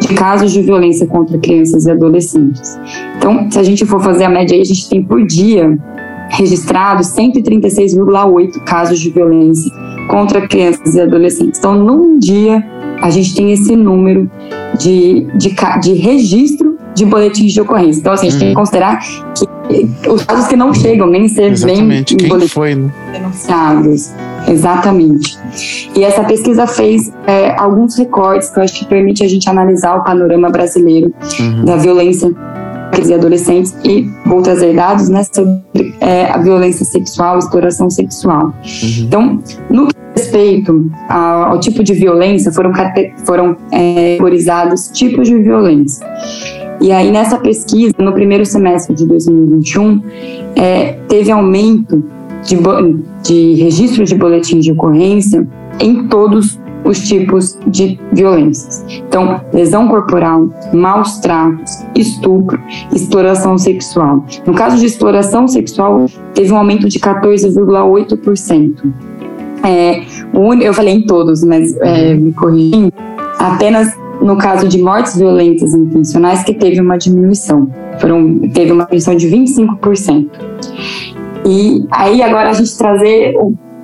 [0.00, 2.78] de casos de violência contra crianças e adolescentes.
[3.16, 5.78] Então, se a gente for fazer a média aí, a gente tem por dia
[6.28, 9.70] registrados 136,8 casos de violência
[10.08, 11.58] contra crianças e adolescentes.
[11.58, 12.62] Então, num dia,
[13.00, 14.30] a gente tem esse número
[14.78, 18.00] de, de, de registro de boletins de ocorrência.
[18.00, 18.60] Então, assim, a gente tem que uhum.
[18.60, 18.98] considerar
[19.34, 22.16] que os casos que não chegam nem ser Exatamente.
[22.16, 22.90] bem foi, né?
[23.12, 24.12] denunciados.
[24.48, 25.38] Exatamente.
[25.94, 29.96] E essa pesquisa fez é, alguns recortes que eu acho que permite a gente analisar
[29.96, 31.64] o panorama brasileiro uhum.
[31.64, 32.32] da violência
[33.04, 38.46] e adolescentes e vou trazer dados né, sobre é, a violência sexual, exploração sexual.
[38.46, 39.04] Uhum.
[39.04, 42.72] Então, no que respeito ao, ao, tipo de violência, foram,
[43.24, 46.06] foram é, categorizados tipos de violência.
[46.80, 50.02] E aí, nessa pesquisa, no primeiro semestre de 2021,
[50.56, 52.02] é, teve aumento
[52.44, 52.56] de,
[53.22, 55.46] de registro de boletim de ocorrência
[55.80, 58.84] em todos os tipos de violências.
[59.08, 62.60] Então, lesão corporal, maus tratos, estupro,
[62.92, 64.24] exploração sexual.
[64.46, 68.92] No caso de exploração sexual, teve um aumento de 14,8%.
[69.66, 70.02] É,
[70.62, 72.92] eu falei em todos, mas é, me corrigindo,
[73.38, 77.68] apenas no caso de mortes violentas intencionais que teve uma diminuição.
[78.00, 80.28] Foram, teve uma diminuição de 25%.
[81.44, 83.34] E aí agora a gente trazer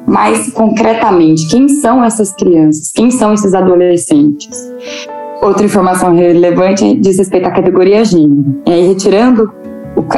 [0.07, 4.73] mais concretamente quem são essas crianças, quem são esses adolescentes.
[5.42, 8.62] Outra informação relevante diz respeito à categoria gênero.
[8.64, 9.51] E aí, retirando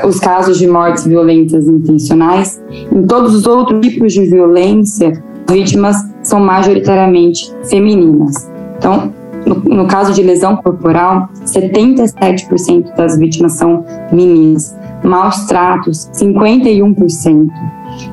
[0.06, 6.40] os casos de mortes violentas intencionais, em todos os outros tipos de violência, vítimas são
[6.40, 8.50] majoritariamente femininas.
[8.78, 9.12] Então,
[9.46, 14.74] no, no caso de lesão corporal, 77% das vítimas são meninas.
[15.02, 17.48] maus tratos 51%,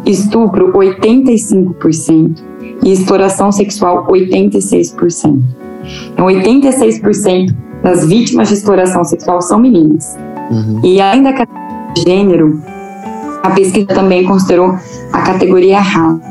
[0.06, 2.38] estupro 85%
[2.84, 5.41] e exploração sexual 86%.
[6.13, 10.17] Então, 86% das vítimas de exploração sexual são meninas.
[10.52, 10.82] Uhum.
[10.84, 12.62] E além da categoria de gênero,
[13.41, 14.76] a pesquisa também considerou
[15.12, 16.31] a categoria raça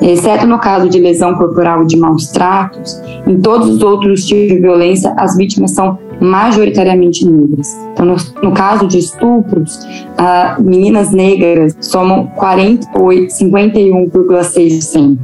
[0.00, 4.60] Exceto no caso de lesão corporal de maus tratos, em todos os outros tipos de
[4.60, 7.76] violência, as vítimas são majoritariamente negras.
[7.92, 15.18] Então, no, no caso de estupros, uh, meninas negras somam 51,6%.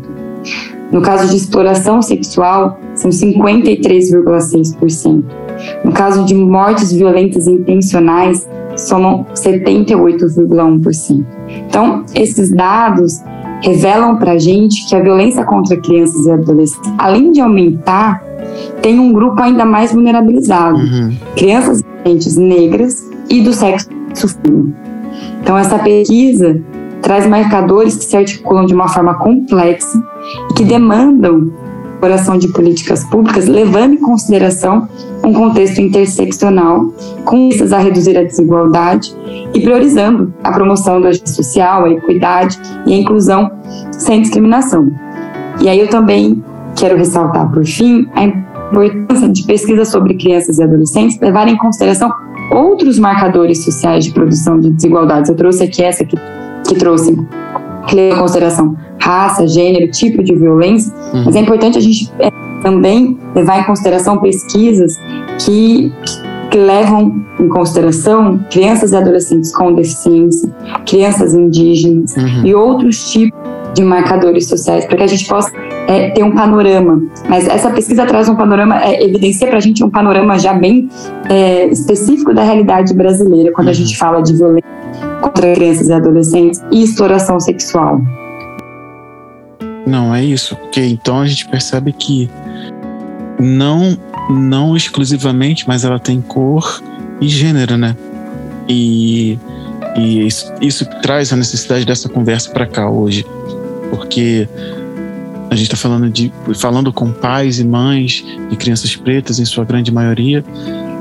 [0.91, 5.25] No caso de exploração sexual, são 53,6%.
[5.85, 11.27] No caso de mortes violentas intencionais, somam 78,1%.
[11.69, 13.21] Então, esses dados
[13.63, 18.23] revelam para a gente que a violência contra crianças e adolescentes, além de aumentar,
[18.83, 21.17] tem um grupo ainda mais vulnerabilizado: uhum.
[21.37, 23.89] crianças e adolescentes negras e do sexo
[24.29, 24.75] feminino.
[25.43, 26.61] Então, essa pesquisa
[27.03, 30.03] traz marcadores que se articulam de uma forma complexa
[30.51, 31.53] e que demandam
[31.97, 34.89] elaboração de políticas públicas, levando em consideração
[35.25, 36.93] um contexto interseccional,
[37.25, 39.15] com vistas a reduzir a desigualdade
[39.55, 43.51] e priorizando a promoção da justiça social, a equidade e a inclusão
[43.91, 44.91] sem discriminação.
[45.61, 46.43] E aí eu também
[46.77, 52.13] quero ressaltar, por fim, a importância de pesquisas sobre crianças e adolescentes levar em consideração
[52.53, 55.31] outros marcadores sociais de produção de desigualdades.
[55.31, 56.17] Eu trouxe aqui essa que,
[56.69, 57.17] que trouxe
[57.87, 61.25] que em consideração raça, gênero, tipo de violência, uhum.
[61.27, 62.29] mas é importante a gente é,
[62.61, 64.99] também levar em consideração pesquisas
[65.39, 65.93] que,
[66.51, 70.53] que levam em consideração crianças e adolescentes com deficiência,
[70.85, 72.45] crianças indígenas uhum.
[72.45, 73.39] e outros tipos
[73.75, 75.53] de marcadores sociais, para que a gente possa
[75.87, 77.03] é, ter um panorama.
[77.29, 80.89] Mas essa pesquisa traz um panorama, é, evidencia para a gente um panorama já bem
[81.29, 83.73] é, específico da realidade brasileira, quando uhum.
[83.73, 84.71] a gente fala de violência
[85.21, 88.01] contra crianças e adolescentes e exploração sexual.
[89.87, 92.29] Não, é isso, porque então a gente percebe que
[93.39, 93.97] não
[94.29, 96.83] não exclusivamente, mas ela tem cor
[97.21, 97.97] e gênero, né?
[98.69, 99.39] E,
[99.97, 103.25] e isso, isso traz a necessidade dessa conversa para cá hoje,
[103.91, 104.49] porque
[105.49, 109.65] a gente está falando de falando com pais e mães de crianças pretas em sua
[109.65, 110.45] grande maioria,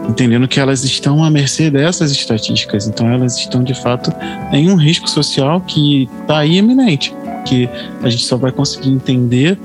[0.07, 4.13] entendendo que elas estão à mercê dessas estatísticas, então elas estão de fato
[4.51, 7.11] em um risco social que está aí eminente,
[7.45, 7.69] que
[8.03, 9.57] a gente só vai conseguir entender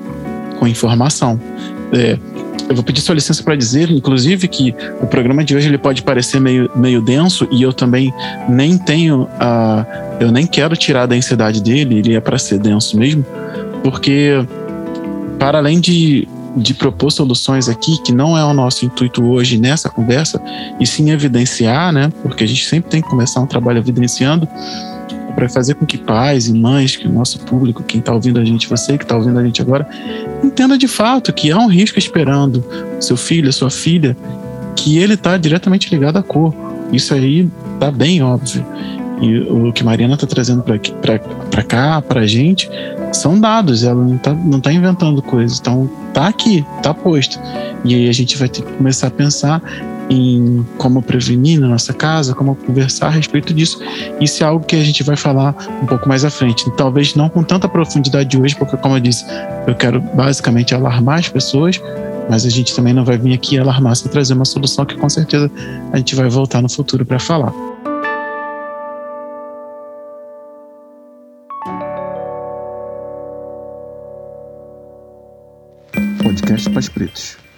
[0.58, 1.40] com informação.
[1.92, 2.18] É,
[2.68, 6.02] eu vou pedir sua licença para dizer, inclusive, que o programa de hoje ele pode
[6.02, 8.14] parecer meio, meio denso e eu também
[8.48, 9.84] nem tenho a.
[10.20, 13.26] Eu nem quero tirar a densidade dele, ele é para ser denso mesmo,
[13.82, 14.32] porque,
[15.38, 19.88] para além de, de propor soluções aqui, que não é o nosso intuito hoje nessa
[19.88, 20.40] conversa,
[20.78, 22.12] e sim evidenciar, né?
[22.22, 24.46] Porque a gente sempre tem que começar um trabalho evidenciando
[25.34, 28.44] para fazer com que pais e mães, que o nosso público, quem está ouvindo a
[28.44, 29.88] gente, você que está ouvindo a gente agora,
[30.42, 32.64] entenda de fato que há um risco esperando
[33.00, 34.16] seu filho, sua filha,
[34.76, 36.54] que ele está diretamente ligado à cor.
[36.92, 38.64] Isso aí tá bem óbvio.
[39.20, 42.70] E o que Mariana está trazendo para cá, para a gente,
[43.12, 43.84] são dados.
[43.84, 45.58] Ela não está não tá inventando coisas.
[45.60, 47.38] Então, tá aqui, tá posto.
[47.84, 49.62] E aí a gente vai ter que começar a pensar
[50.10, 53.80] em como prevenir na nossa casa, como conversar a respeito disso.
[54.20, 56.68] Isso é algo que a gente vai falar um pouco mais à frente.
[56.76, 59.24] Talvez não com tanta profundidade hoje, porque, como eu disse,
[59.66, 61.80] eu quero basicamente alarmar as pessoas,
[62.28, 65.08] mas a gente também não vai vir aqui alarmar sem trazer uma solução que com
[65.08, 65.50] certeza
[65.92, 67.52] a gente vai voltar no futuro para falar.
[76.22, 77.49] Podcast Pais Pretos.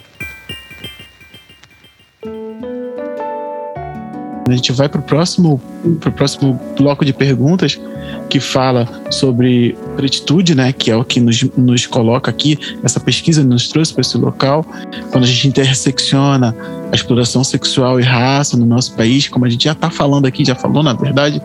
[4.53, 5.61] A gente vai para o próximo,
[6.01, 7.81] pro próximo bloco de perguntas
[8.29, 13.43] que fala sobre pretitude, né, que é o que nos, nos coloca aqui, essa pesquisa
[13.45, 14.65] nos trouxe para esse local,
[15.11, 16.55] quando a gente intersecciona
[16.91, 20.45] a exploração sexual e raça no nosso país, como a gente já está falando aqui,
[20.45, 21.41] já falou na verdade,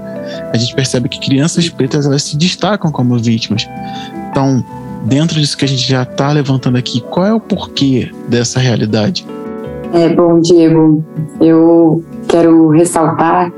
[0.54, 3.68] a gente percebe que crianças pretas elas se destacam como vítimas.
[4.30, 4.64] Então,
[5.06, 9.26] dentro disso que a gente já está levantando aqui, qual é o porquê dessa realidade?
[9.94, 11.04] É, bom, Diego,
[11.40, 13.52] eu quero ressaltar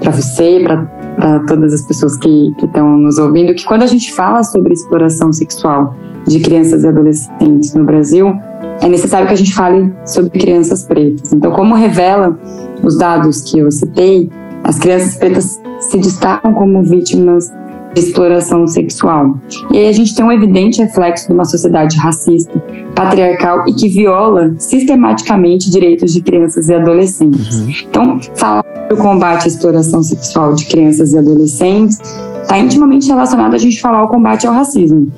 [0.00, 4.42] para você, para todas as pessoas que estão nos ouvindo, que quando a gente fala
[4.42, 5.94] sobre exploração sexual
[6.26, 8.34] de crianças e adolescentes no Brasil,
[8.80, 11.32] é necessário que a gente fale sobre crianças pretas.
[11.32, 12.38] Então, como revela
[12.82, 14.30] os dados que eu citei,
[14.64, 17.52] as crianças pretas se destacam como vítimas
[17.96, 19.38] exploração sexual.
[19.70, 22.62] E aí a gente tem um evidente reflexo de uma sociedade racista,
[22.94, 27.60] patriarcal e que viola sistematicamente direitos de crianças e adolescentes.
[27.60, 27.72] Uhum.
[27.88, 32.00] Então, falar do combate à exploração sexual de crianças e adolescentes
[32.42, 35.10] está intimamente relacionado a gente falar o combate ao racismo.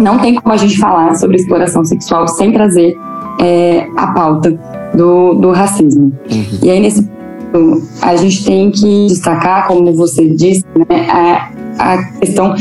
[0.00, 2.96] Não tem como a gente falar sobre exploração sexual sem trazer
[3.40, 4.58] é, a pauta
[4.94, 6.12] do, do racismo.
[6.30, 6.44] Uhum.
[6.62, 12.02] E aí, nesse ponto, a gente tem que destacar, como você disse, né, a, a
[12.18, 12.54] questão,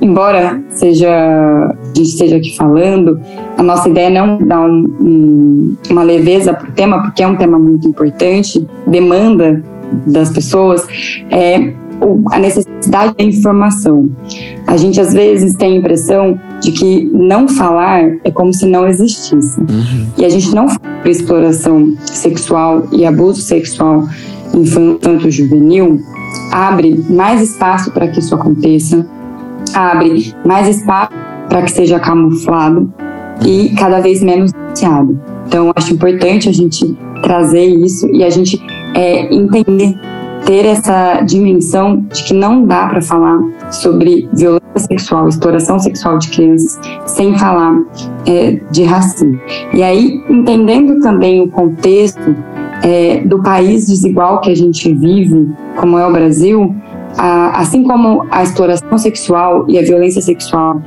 [0.00, 3.20] embora seja a gente esteja aqui falando,
[3.56, 7.26] a nossa ideia não é dar um, um, uma leveza para o tema, porque é
[7.26, 9.62] um tema muito importante, demanda
[10.06, 10.86] das pessoas,
[11.30, 11.72] é
[12.32, 14.10] a necessidade da informação.
[14.66, 18.86] A gente às vezes tem a impressão de que não falar é como se não
[18.86, 19.60] existisse.
[19.60, 20.06] Uhum.
[20.18, 24.06] E a gente não fala sobre exploração sexual e abuso sexual
[24.58, 26.00] infanto-juvenil
[26.52, 29.06] abre mais espaço para que isso aconteça,
[29.74, 31.12] abre mais espaço
[31.48, 32.92] para que seja camuflado
[33.44, 35.20] e cada vez menos denunciado.
[35.46, 38.60] Então, acho importante a gente trazer isso e a gente
[38.94, 39.96] é, entender
[40.44, 43.38] ter essa dimensão de que não dá para falar
[43.70, 47.82] sobre violência sexual, exploração sexual de crianças, sem falar
[48.26, 49.40] é, de racismo.
[49.72, 52.36] E aí, entendendo também o contexto
[52.84, 56.74] é, do país desigual que a gente vive, como é o Brasil,
[57.16, 60.80] a, assim como a exploração sexual e a violência sexual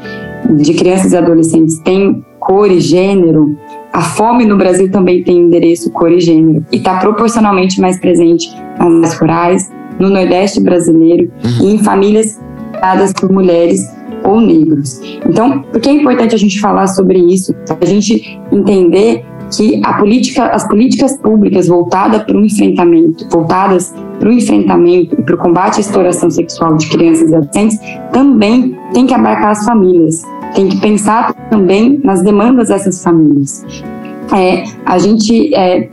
[0.49, 3.57] de crianças e adolescentes tem cor e gênero,
[3.91, 8.49] a fome no Brasil também tem endereço, cor e gênero, e está proporcionalmente mais presente
[8.77, 11.67] nas áreas rurais, no Nordeste brasileiro uhum.
[11.67, 12.39] e em famílias
[12.79, 13.81] dadas por mulheres
[14.23, 15.01] ou negros.
[15.27, 17.55] Então, por que é importante a gente falar sobre isso?
[17.81, 19.25] A gente entender
[19.55, 25.35] que política, as políticas públicas voltadas para o enfrentamento, voltadas para o enfrentamento e para
[25.35, 27.79] o combate à exploração sexual de crianças e adolescentes
[28.11, 30.23] também tem que abarcar as famílias,
[30.55, 33.65] tem que pensar também nas demandas dessas famílias.
[34.35, 35.89] É, a gente, é,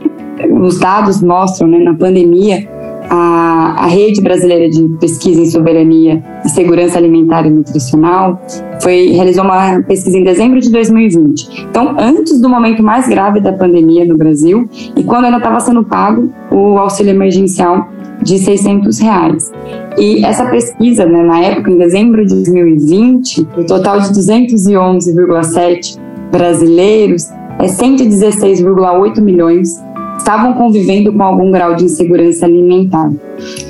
[0.60, 2.68] os dados mostram, né, na pandemia,
[3.14, 8.40] a, a Rede Brasileira de Pesquisa em Soberania e Segurança Alimentar e Nutricional
[8.80, 11.66] foi, realizou uma pesquisa em dezembro de 2020.
[11.70, 15.84] Então, antes do momento mais grave da pandemia no Brasil e quando ainda estava sendo
[15.84, 17.88] pago o auxílio emergencial
[18.22, 19.52] de 600 reais.
[19.96, 25.98] E essa pesquisa, né, na época, em dezembro de 2020, o total de 211,7
[26.32, 27.28] brasileiros
[27.60, 29.80] é 116,8 milhões
[30.18, 33.10] estavam convivendo com algum grau de insegurança alimentar.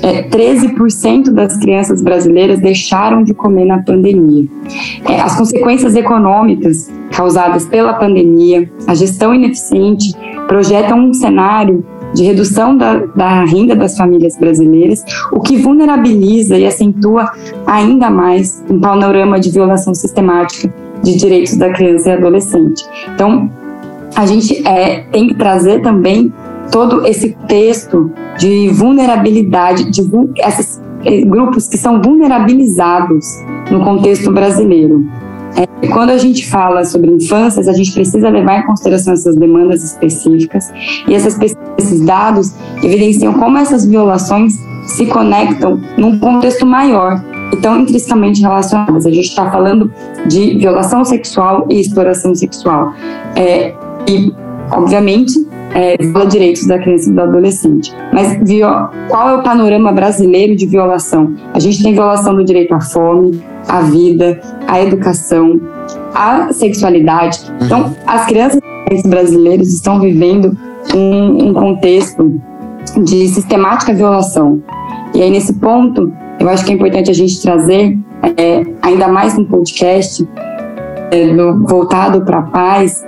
[0.01, 4.47] É, 13% das crianças brasileiras deixaram de comer na pandemia.
[5.07, 10.13] É, as consequências econômicas causadas pela pandemia, a gestão ineficiente,
[10.47, 11.83] projetam um cenário
[12.13, 17.29] de redução da, da, renda das famílias brasileiras, o que vulnerabiliza e acentua
[17.67, 20.73] ainda mais um panorama de violação sistemática
[21.03, 22.83] de direitos da criança e adolescente.
[23.13, 23.51] Então,
[24.15, 26.33] a gente é, tem que trazer também
[26.71, 30.01] todo esse texto de vulnerabilidade, de
[30.37, 33.25] esses eh, grupos que são vulnerabilizados
[33.71, 35.05] no contexto brasileiro.
[35.55, 39.83] É, quando a gente fala sobre infâncias, a gente precisa levar em consideração essas demandas
[39.83, 40.71] específicas
[41.07, 41.39] e essas,
[41.77, 42.53] esses dados
[42.83, 44.53] evidenciam como essas violações
[44.87, 49.05] se conectam num contexto maior e estão intrinsecamente relacionadas.
[49.05, 49.91] A gente está falando
[50.27, 52.93] de violação sexual e exploração sexual.
[53.35, 53.73] É,
[54.07, 54.33] e,
[54.71, 55.33] obviamente,
[55.73, 57.93] é, viola direitos da criança e do adolescente.
[58.13, 58.37] Mas
[59.09, 61.35] qual é o panorama brasileiro de violação?
[61.53, 65.59] A gente tem violação do direito à fome, à vida, à educação,
[66.13, 67.39] à sexualidade.
[67.61, 68.61] Então, as crianças
[69.05, 70.57] brasileiras estão vivendo
[70.95, 72.39] um, um contexto
[73.03, 74.61] de sistemática violação.
[75.13, 77.97] E aí, nesse ponto, eu acho que é importante a gente trazer,
[78.37, 80.25] é, ainda mais no podcast,
[81.11, 83.03] é, no, voltado para paz,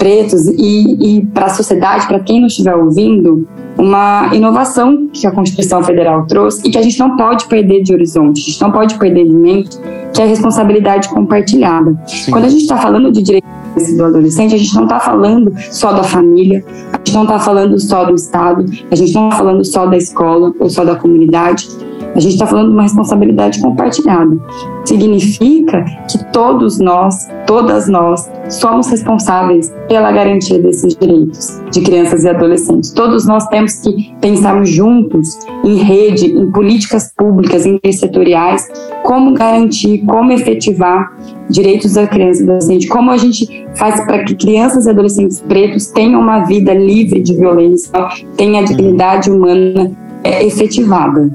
[0.00, 3.46] pretos e, e para a sociedade, para quem não estiver ouvindo,
[3.76, 7.92] uma inovação que a Constituição Federal trouxe e que a gente não pode perder de
[7.92, 9.78] horizonte, a gente não pode perder de mente,
[10.14, 11.94] que é a responsabilidade compartilhada.
[12.06, 12.32] Sim.
[12.32, 15.92] Quando a gente está falando de direitos do adolescente, a gente não está falando só
[15.92, 16.64] da família,
[17.10, 20.54] gente não está falando só do Estado, a gente não está falando só da escola
[20.60, 21.68] ou só da comunidade,
[22.14, 24.36] a gente está falando de uma responsabilidade compartilhada.
[24.84, 32.28] Significa que todos nós, todas nós, somos responsáveis pela garantia desses direitos de crianças e
[32.28, 32.90] adolescentes.
[32.92, 38.68] Todos nós temos que pensarmos juntos, em rede, em políticas públicas intersetoriais,
[39.04, 41.12] como garantir, como efetivar
[41.50, 45.40] direitos da criança e do adolescente, como a gente faz para que crianças e adolescentes
[45.40, 47.90] pretos tenham uma vida livre de violência,
[48.36, 49.90] tenham a dignidade humana
[50.24, 51.30] é, efetivada.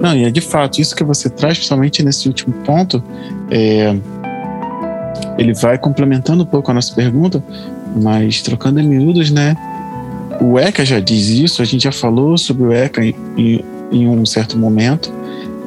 [0.00, 3.02] Não, e é de fato, isso que você traz, principalmente nesse último ponto,
[3.50, 3.94] é,
[5.38, 7.42] ele vai complementando um pouco a nossa pergunta,
[7.94, 9.56] mas trocando em miúdos, né?
[10.40, 14.08] O ECA já diz isso, a gente já falou sobre o ECA em, em, em
[14.08, 15.12] um certo momento,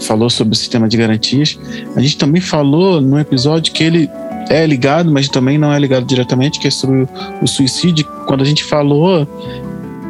[0.02, 1.60] falou sobre o sistema de garantias.
[1.96, 4.10] A gente também falou no episódio que ele
[4.50, 7.08] é ligado, mas também não é ligado diretamente, que é sobre
[7.42, 8.06] o suicídio.
[8.26, 9.28] Quando a gente falou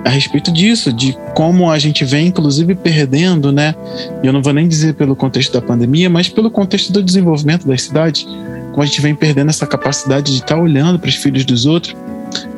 [0.05, 3.75] a respeito disso, de como a gente vem, inclusive, perdendo, né?
[4.23, 7.67] E eu não vou nem dizer pelo contexto da pandemia, mas pelo contexto do desenvolvimento
[7.67, 8.23] das cidades,
[8.71, 11.65] como a gente vem perdendo essa capacidade de estar tá olhando para os filhos dos
[11.65, 11.95] outros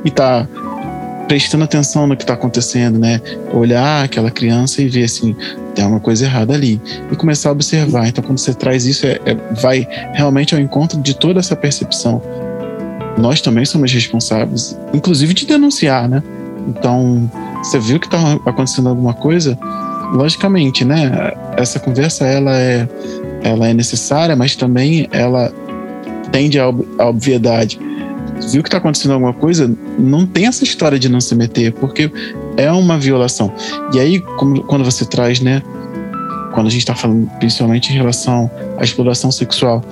[0.05, 0.70] e estar tá
[1.31, 3.21] prestando atenção no que está acontecendo, né?
[3.53, 5.33] Olhar aquela criança e ver assim,
[5.73, 6.81] tem alguma coisa errada ali.
[7.09, 8.05] E começar a observar.
[8.05, 12.21] Então, quando você traz isso, é, é, vai realmente ao encontro de toda essa percepção.
[13.17, 16.21] Nós também somos responsáveis, inclusive de denunciar, né?
[16.67, 17.31] Então,
[17.63, 19.57] você viu que está acontecendo alguma coisa?
[20.11, 21.31] Logicamente, né?
[21.55, 22.85] Essa conversa ela é,
[23.41, 25.49] ela é necessária, mas também ela
[26.29, 26.67] tende à
[27.07, 27.79] obviedade
[28.49, 32.11] viu que está acontecendo alguma coisa, não tem essa história de não se meter, porque
[32.57, 33.53] é uma violação.
[33.93, 35.61] E aí, como, quando você traz, né,
[36.53, 39.83] quando a gente está falando principalmente em relação à exploração sexual,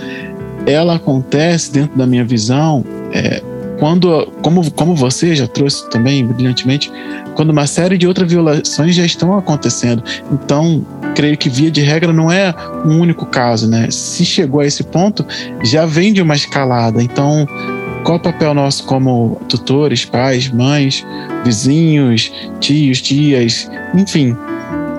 [0.65, 3.41] ela acontece dentro da minha visão é,
[3.79, 6.91] quando, como, como você já trouxe também brilhantemente,
[7.33, 10.03] quando uma série de outras violações já estão acontecendo.
[10.31, 10.85] Então,
[11.15, 12.53] creio que via de regra não é
[12.85, 13.89] um único caso, né?
[13.89, 15.25] Se chegou a esse ponto,
[15.63, 17.01] já vem de uma escalada.
[17.01, 17.47] Então,
[18.03, 21.05] qual o papel nosso como tutores, pais, mães,
[21.43, 24.35] vizinhos, tios, tias, enfim,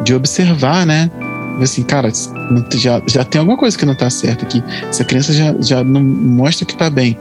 [0.05, 1.11] de observar, né?
[1.61, 2.11] Assim, cara,
[2.75, 4.63] já, já tem alguma coisa que não está certa aqui.
[4.89, 7.19] Essa criança já, já não mostra que está bem.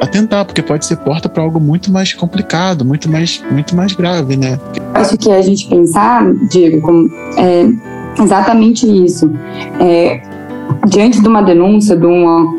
[0.00, 4.36] Atentar, porque pode ser porta para algo muito mais complicado, muito mais, muito mais grave,
[4.36, 4.58] né?
[4.94, 9.28] Acho que a gente pensar, Diego, como, é exatamente isso.
[9.80, 10.20] É,
[10.86, 12.54] diante de uma denúncia, de uma,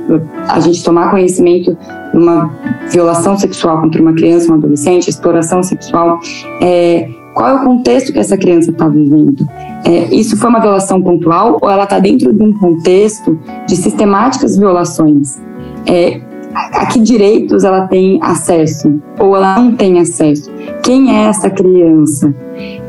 [0.47, 1.77] a gente tomar conhecimento
[2.11, 2.51] de uma
[2.89, 6.19] violação sexual contra uma criança, um adolescente, exploração sexual,
[6.61, 9.47] é, qual é o contexto que essa criança está vivendo?
[9.85, 14.57] É, isso foi uma violação pontual ou ela está dentro de um contexto de sistemáticas
[14.57, 15.39] violações?
[15.85, 16.21] É,
[16.53, 20.51] a que direitos ela tem acesso ou ela não tem acesso?
[20.83, 22.33] Quem é essa criança?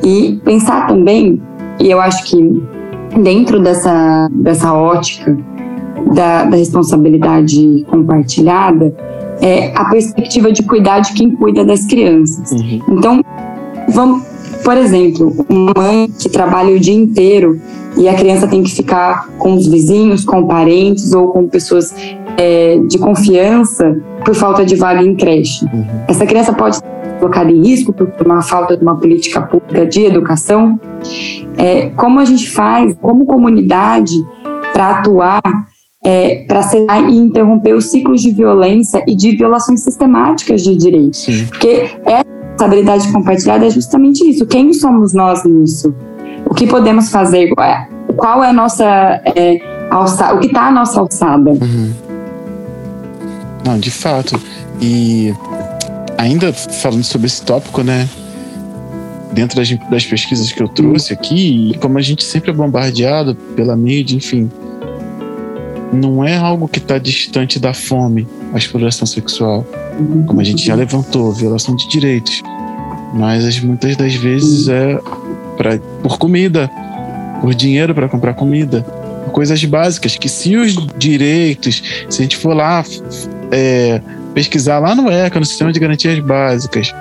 [0.02, 1.40] E pensar também,
[1.78, 2.62] e eu acho que
[3.18, 5.36] dentro dessa, dessa ótica
[6.12, 8.94] da, da responsabilidade compartilhada,
[9.40, 12.50] é a perspectiva de cuidar de quem cuida das crianças.
[12.52, 12.80] Uhum.
[12.90, 13.24] Então,
[13.88, 14.22] vamos,
[14.62, 17.60] por exemplo, uma mãe que trabalha o dia inteiro
[17.96, 21.94] e a criança tem que ficar com os vizinhos, com parentes ou com pessoas
[22.36, 25.64] é, de confiança por falta de vaga em creche.
[25.64, 25.86] Uhum.
[26.06, 26.78] Essa criança pode
[27.20, 30.80] colocada em risco por uma falta de uma política pública de educação.
[31.56, 34.14] É, como a gente faz, como comunidade,
[34.72, 35.42] para atuar
[36.02, 41.20] é, para selar e interromper os ciclos de violência e de violações sistemáticas de direitos.
[41.24, 41.46] Sim.
[41.46, 44.46] Porque essa responsabilidade compartilhada é justamente isso.
[44.46, 45.94] Quem somos nós nisso?
[46.46, 47.50] O que podemos fazer?
[48.16, 49.60] Qual é a nossa é,
[49.90, 50.34] alçada?
[50.34, 51.50] O que está a nossa alçada?
[51.50, 51.92] Uhum.
[53.66, 54.40] Não, de fato.
[54.80, 55.34] E
[56.20, 58.08] ainda falando sobre esse tópico, né?
[59.32, 63.76] Dentro das, das pesquisas que eu trouxe aqui, como a gente sempre é bombardeado pela
[63.76, 64.50] mídia, enfim,
[65.92, 69.66] não é algo que está distante da fome, a exploração sexual.
[70.26, 72.42] Como a gente já levantou, violação de direitos.
[73.14, 74.98] Mas muitas das vezes é
[75.56, 76.70] pra, por comida,
[77.40, 78.82] por dinheiro para comprar comida,
[79.24, 80.16] por coisas básicas.
[80.16, 82.84] Que se os direitos, se a gente for lá
[83.50, 84.00] é,
[84.34, 86.94] pesquisar lá no ECA, no Sistema de Garantias Básicas,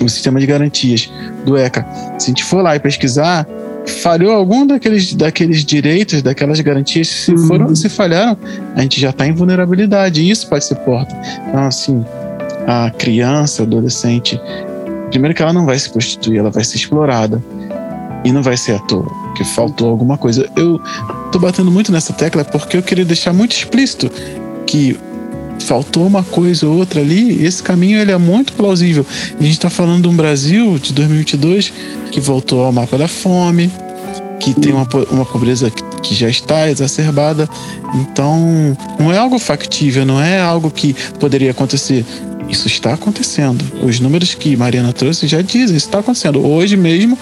[0.00, 1.10] no Sistema de Garantias
[1.44, 1.86] do ECA,
[2.18, 3.46] se a gente for lá e pesquisar,
[3.86, 7.46] falhou algum daqueles, daqueles direitos, daquelas garantias, se uhum.
[7.46, 8.36] foram, se falharam,
[8.74, 10.22] a gente já está em vulnerabilidade.
[10.22, 11.14] E isso pode ser porta.
[11.48, 12.04] Então, assim,
[12.66, 14.40] a criança, adolescente,
[15.10, 17.42] primeiro que ela não vai se prostituir, ela vai ser explorada.
[18.22, 20.46] E não vai ser à toa, que faltou alguma coisa.
[20.54, 20.78] Eu
[21.32, 24.10] tô batendo muito nessa tecla porque eu queria deixar muito explícito
[24.66, 24.98] que
[25.64, 29.04] faltou uma coisa ou outra ali, esse caminho ele é muito plausível.
[29.38, 31.72] a gente está falando de um Brasil de 2022
[32.10, 33.70] que voltou ao mapa da fome,
[34.40, 35.70] que tem uma, uma pobreza
[36.02, 37.48] que já está exacerbada.
[37.94, 42.04] Então, não é algo factível, não é algo que poderia acontecer.
[42.48, 43.64] Isso está acontecendo.
[43.82, 46.44] Os números que Mariana trouxe já dizem, isso está acontecendo.
[46.44, 47.16] Hoje mesmo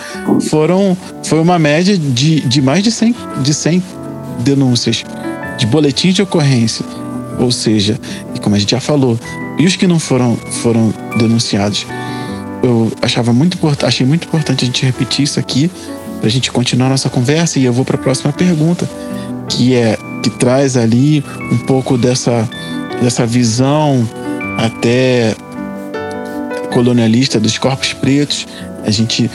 [0.49, 3.83] foram, foi uma média de, de mais de 100, de 100
[4.41, 5.05] denúncias,
[5.59, 6.85] de boletins de ocorrência.
[7.39, 7.99] Ou seja,
[8.35, 9.19] e como a gente já falou,
[9.59, 11.87] e os que não foram, foram denunciados?
[12.63, 15.71] Eu achava muito achei muito importante a gente repetir isso aqui,
[16.19, 18.89] para a gente continuar nossa conversa e eu vou para a próxima pergunta,
[19.49, 22.49] que é que traz ali um pouco dessa,
[23.01, 24.09] dessa visão
[24.59, 25.35] até
[26.73, 28.47] colonialista dos corpos pretos.
[28.85, 29.31] A gente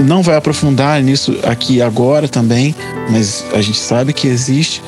[0.00, 2.74] não vai aprofundar nisso aqui agora também,
[3.10, 4.82] mas a gente sabe que existe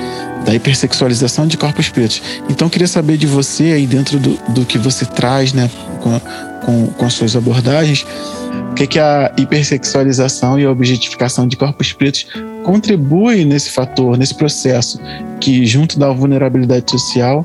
[0.44, 2.22] da hipersexualização de corpos pretos.
[2.48, 5.70] Então queria saber de você aí dentro do, do que você traz, né,
[6.00, 6.20] com,
[6.64, 8.06] com, com as suas abordagens,
[8.70, 12.26] o que, que a hipersexualização e a objetificação de corpos pretos
[12.62, 15.00] contribui nesse fator, nesse processo
[15.40, 17.44] que, junto da vulnerabilidade social,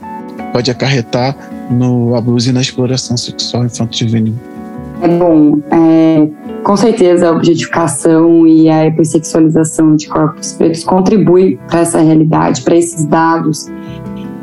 [0.53, 1.35] pode acarretar
[1.69, 4.54] no abuso e na exploração sexual infanto-juvenil.
[5.01, 6.29] É bom, é,
[6.63, 12.75] com certeza a objetificação e a hipersexualização de corpos pretos contribui para essa realidade, para
[12.75, 13.69] esses dados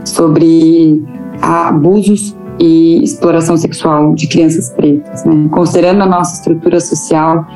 [0.05, 1.03] sobre
[1.41, 5.49] abusos e exploração sexual de crianças pretas, né?
[5.51, 7.47] considerando a nossa estrutura social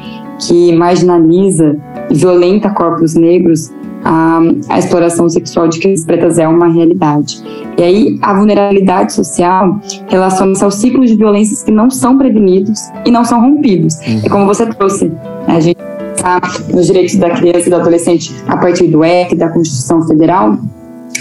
[0.40, 1.76] que marginaliza
[2.10, 3.70] e violenta corpos negros,
[4.06, 7.42] a, a exploração sexual de crianças pretas é uma realidade.
[7.76, 13.10] E aí a vulnerabilidade social relaciona-se aos ciclos de violências que não são prevenidos e
[13.10, 13.96] não são rompidos.
[14.06, 14.20] Uhum.
[14.24, 15.56] É como você trouxe, né?
[15.56, 15.78] a gente
[16.14, 16.40] está
[16.72, 20.56] nos direitos da criança e do adolescente a partir do EC, da Constituição Federal,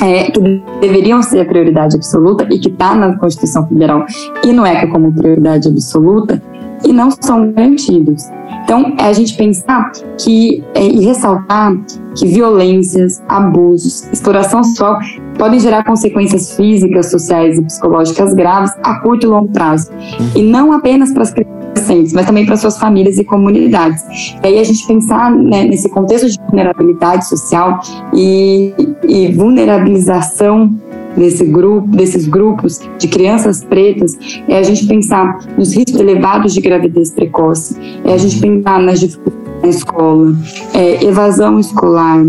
[0.01, 0.39] é, que
[0.79, 4.05] deveriam ser a prioridade absoluta e que está na Constituição Federal
[4.43, 6.41] e no ECA como prioridade absoluta
[6.85, 8.23] e não são garantidos.
[8.63, 11.73] Então, é a gente pensar que é, e ressaltar
[12.15, 14.99] que violências, abusos, exploração sexual
[15.37, 19.91] podem gerar consequências físicas, sociais e psicológicas graves a curto e longo prazo.
[20.35, 24.03] E não apenas para as crianças, mas também para suas famílias e comunidades.
[24.43, 27.79] E aí a gente pensar né, nesse contexto de vulnerabilidade social
[28.13, 28.73] e,
[29.07, 30.73] e vulnerabilização
[31.15, 36.61] desse grupo, desses grupos de crianças pretas é a gente pensar nos riscos elevados de
[36.61, 40.35] gravidez precoce, é a gente pensar nas dificuldades na escola,
[40.73, 42.25] é, evasão escolar,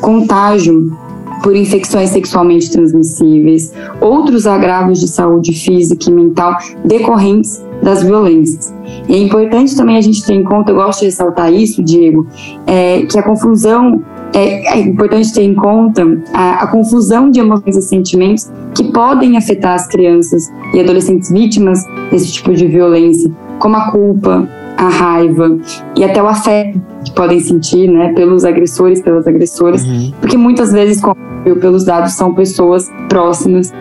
[0.00, 0.96] contágio
[1.42, 8.74] por infecções sexualmente transmissíveis, outros agravos de saúde física e mental decorrentes das violências.
[9.08, 12.26] É importante também a gente ter em conta, eu gosto de ressaltar isso, Diego,
[12.66, 14.02] é, que a confusão
[14.32, 16.02] é, é, importante ter em conta
[16.32, 21.82] a, a, confusão de emoções e sentimentos que podem afetar as crianças e adolescentes vítimas
[22.10, 25.58] desse tipo de violência, como a culpa, a raiva
[25.96, 30.12] e até o afeto que podem sentir, né, pelos agressores, pelas agressoras, uhum.
[30.20, 31.16] porque muitas vezes, como
[31.60, 33.72] pelos dados, são pessoas próximas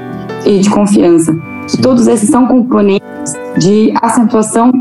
[0.46, 1.36] e de confiança.
[1.82, 4.72] Todos esses são componentes de acentuação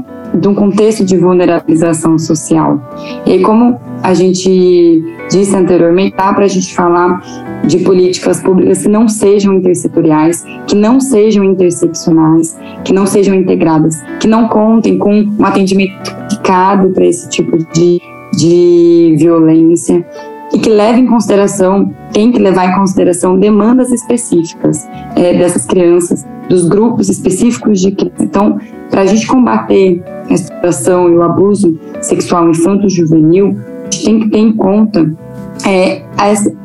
[0.40, 2.80] de um contexto de vulnerabilização social.
[3.26, 7.20] E como a gente disse anteriormente, dá para a gente falar
[7.64, 14.02] de políticas públicas que não sejam intersetoriais, que não sejam interseccionais, que não sejam integradas,
[14.20, 18.00] que não contem com um atendimento dedicado para esse tipo de,
[18.32, 20.04] de violência
[20.52, 26.26] e que leve em consideração, tem que levar em consideração demandas específicas é, dessas crianças,
[26.48, 28.20] dos grupos específicos de crianças.
[28.20, 28.58] Então,
[28.90, 34.30] para a gente combater a exploração e o abuso sexual infanto-juvenil, a gente tem que
[34.30, 35.14] ter em conta
[35.66, 36.02] é,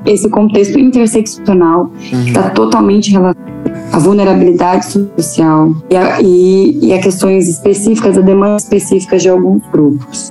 [0.06, 2.24] esse contexto interseccional uhum.
[2.24, 3.54] que está totalmente relacionado
[3.92, 9.62] à vulnerabilidade social e a, e, e a questões específicas, a demandas específicas de alguns
[9.72, 10.30] grupos.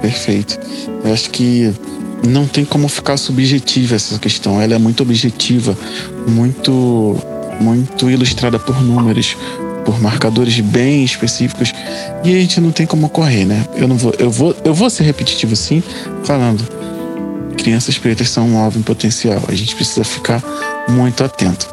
[0.00, 0.58] Perfeito.
[1.04, 1.72] Eu acho que
[2.26, 4.60] não tem como ficar subjetiva essa questão.
[4.60, 5.76] Ela é muito objetiva,
[6.26, 7.16] muito,
[7.60, 9.36] muito ilustrada por números,
[9.84, 11.72] por marcadores bem específicos
[12.24, 13.66] e a gente não tem como correr, né?
[13.74, 15.82] Eu não vou, eu vou, eu vou ser repetitivo sim,
[16.24, 16.64] falando.
[17.56, 19.42] Crianças pretas são um alvo em potencial.
[19.48, 20.42] A gente precisa ficar
[20.88, 21.68] muito atento.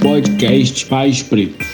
[0.00, 1.66] Podcast Pais Pretos.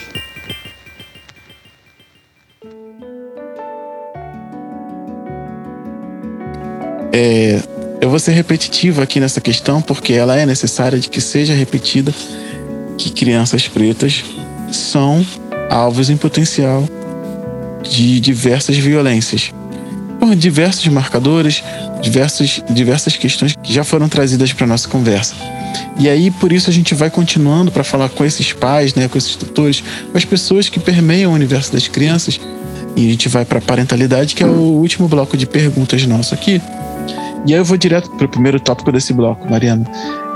[7.13, 7.61] É,
[8.01, 12.13] eu vou ser repetitivo aqui nessa questão porque ela é necessária de que seja repetida
[12.97, 14.25] que crianças pretas
[14.73, 15.25] são
[15.69, 16.85] alvos em potencial
[17.83, 19.53] de diversas violências
[20.19, 21.65] por diversos marcadores,
[22.03, 25.35] diversas, diversas questões que já foram trazidas para nossa conversa.
[25.99, 29.17] E aí, por isso, a gente vai continuando para falar com esses pais, né, com
[29.17, 29.83] esses tutores,
[30.13, 32.39] com as pessoas que permeiam o universo das crianças.
[32.97, 36.35] E a gente vai para a parentalidade, que é o último bloco de perguntas nosso
[36.35, 36.61] aqui.
[37.47, 39.85] E aí eu vou direto para o primeiro tópico desse bloco, Mariana.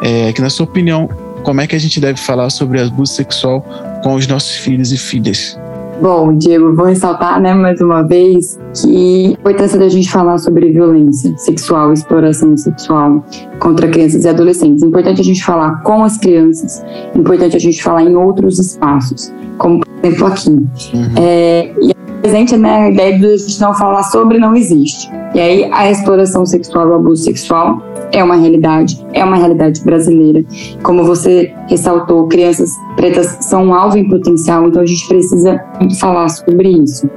[0.02, 1.08] É que, na sua opinião,
[1.42, 3.64] como é que a gente deve falar sobre abuso sexual
[4.02, 5.58] com os nossos filhos e filhas?
[6.00, 10.72] Bom, Diego, vou ressaltar, né, mais uma vez, que a importância da gente falar sobre
[10.72, 13.24] violência sexual, exploração sexual
[13.60, 14.82] contra crianças e adolescentes.
[14.82, 16.84] É importante a gente falar com as crianças,
[17.14, 20.50] é importante a gente falar em outros espaços, como por exemplo aqui.
[20.50, 20.68] Uhum.
[21.16, 21.93] É, e
[22.24, 25.10] presente, né, a ideia de a gente não falar sobre não existe.
[25.34, 30.42] E aí a exploração sexual, o abuso sexual é uma realidade, é uma realidade brasileira.
[30.82, 35.62] Como você ressaltou, crianças pretas são um alvo em potencial, então a gente precisa
[36.00, 37.10] falar sobre isso.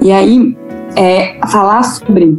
[0.00, 0.56] E aí,
[0.94, 2.38] é, falar sobre,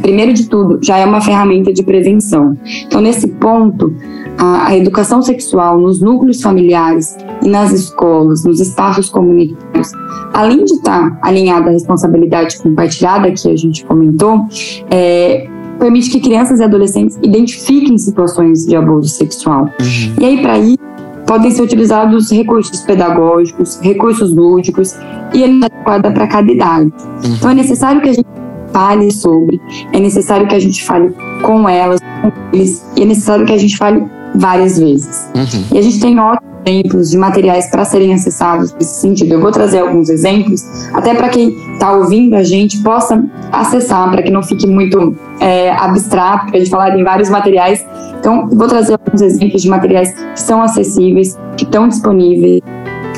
[0.00, 2.56] primeiro de tudo, já é uma ferramenta de prevenção.
[2.86, 3.94] Então, nesse ponto,
[4.38, 9.92] a, a educação sexual nos núcleos familiares e nas escolas, nos espaços comunitários,
[10.32, 14.46] além de estar alinhada à responsabilidade compartilhada que a gente comentou,
[14.90, 19.64] é, permite que crianças e adolescentes identifiquem situações de abuso sexual.
[19.80, 20.14] Uhum.
[20.20, 20.78] E aí, para isso,
[21.26, 24.94] podem ser utilizados recursos pedagógicos, recursos lúdicos
[25.32, 26.92] e ele é adequada para cada idade.
[27.24, 27.34] Uhum.
[27.36, 28.33] Então, é necessário que a gente
[28.74, 29.60] fale sobre,
[29.92, 33.58] é necessário que a gente fale com elas, com eles, e é necessário que a
[33.58, 34.04] gente fale
[34.34, 35.30] várias vezes.
[35.32, 35.64] Uhum.
[35.72, 39.34] E a gente tem ótimos exemplos de materiais para serem acessados nesse sentido.
[39.34, 43.22] Eu vou trazer alguns exemplos, até para quem está ouvindo a gente possa
[43.52, 47.84] acessar, para que não fique muito é, abstrato, porque a gente falar em vários materiais.
[48.18, 52.60] Então, vou trazer alguns exemplos de materiais que são acessíveis, que estão disponíveis.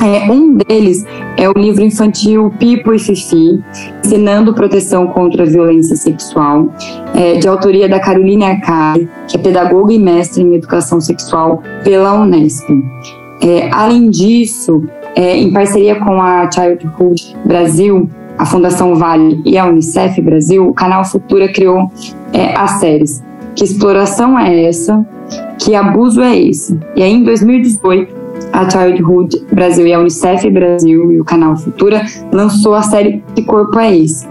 [0.00, 1.04] É, um deles
[1.36, 3.62] é o livro infantil Pipo e Fifi,
[4.04, 6.72] ensinando proteção contra a violência sexual,
[7.14, 12.12] é, de autoria da Caroline Arcari, que é pedagoga e mestre em educação sexual pela
[12.12, 12.68] Unesp.
[13.40, 14.84] É, além disso,
[15.14, 20.74] é, em parceria com a Childhood Brasil, a Fundação Vale e a Unicef Brasil, o
[20.74, 21.90] canal Futura criou
[22.32, 23.22] é, as séries
[23.54, 25.04] Que Exploração é Essa?
[25.58, 26.78] Que Abuso é Esse?
[26.94, 28.14] E aí, em 2018,
[28.52, 33.42] a Childhood Brasil e a Unicef Brasil e o canal Futura lançou a série Que
[33.42, 34.26] Corpo é Esse?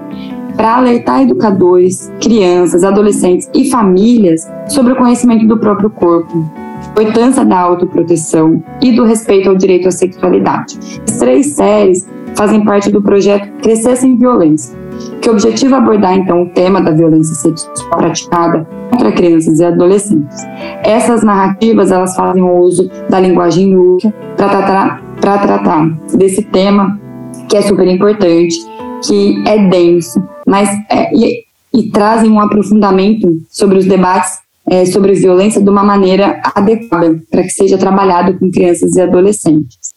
[0.55, 6.49] Para alertar educadores, crianças, adolescentes e famílias sobre o conhecimento do próprio corpo,
[6.91, 10.79] importância da autoproteção e do respeito ao direito à sexualidade.
[11.05, 14.77] As três séries fazem parte do projeto Crescer Sem Violência,
[15.25, 20.37] que objetiva abordar então o tema da violência sexual praticada contra crianças e adolescentes.
[20.83, 27.01] Essas narrativas elas fazem o uso da linguagem lúdica para tratar, tratar desse tema
[27.49, 28.55] que é super importante,
[29.03, 34.37] que é denso, mas é, e, e trazem um aprofundamento sobre os debates
[34.69, 39.95] é, sobre violência de uma maneira adequada para que seja trabalhado com crianças e adolescentes.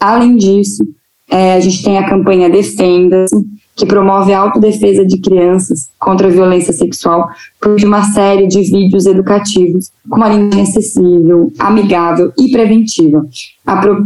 [0.00, 0.82] Além disso,
[1.30, 3.36] é, a gente tem a campanha Defenda-se,
[3.76, 7.28] que promove a autodefesa de crianças contra a violência sexual
[7.60, 13.26] por uma série de vídeos educativos com uma linguagem acessível, amigável e preventiva,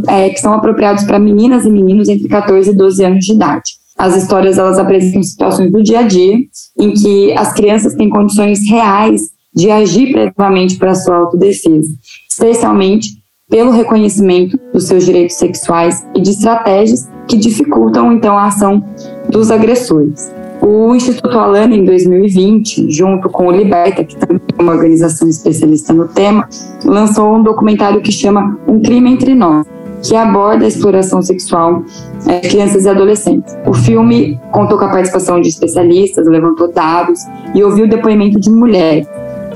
[0.08, 3.78] é, que são apropriados para meninas e meninos entre 14 e 12 anos de idade.
[3.96, 6.36] As histórias elas apresentam situações do dia a dia
[6.78, 9.22] em que as crianças têm condições reais
[9.54, 11.92] de agir preventivamente para sua autodefesa,
[12.30, 13.08] especialmente
[13.50, 18.82] pelo reconhecimento dos seus direitos sexuais e de estratégias que dificultam então a ação
[19.28, 20.32] dos agressores.
[20.60, 25.92] O Instituto Alana, em 2020, junto com o Liberta, que também é uma organização especialista
[25.92, 26.48] no tema,
[26.84, 29.64] lançou um documentário que chama Um Crime Entre Nós,
[30.02, 31.84] que aborda a exploração sexual
[32.24, 33.56] de é, crianças e adolescentes.
[33.66, 37.20] O filme contou com a participação de especialistas, levantou dados
[37.54, 39.06] e ouviu depoimento de mulheres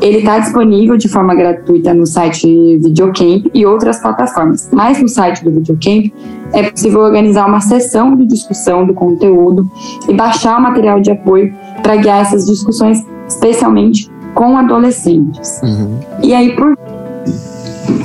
[0.03, 2.47] ele está disponível de forma gratuita no site
[2.79, 4.69] Videocamp e outras plataformas.
[4.73, 6.13] Mas no site do Videocamp
[6.53, 9.71] é possível organizar uma sessão de discussão do conteúdo
[10.09, 12.99] e baixar o material de apoio para guiar essas discussões,
[13.29, 15.61] especialmente com adolescentes.
[15.63, 16.01] Uhum.
[16.23, 16.77] E aí, por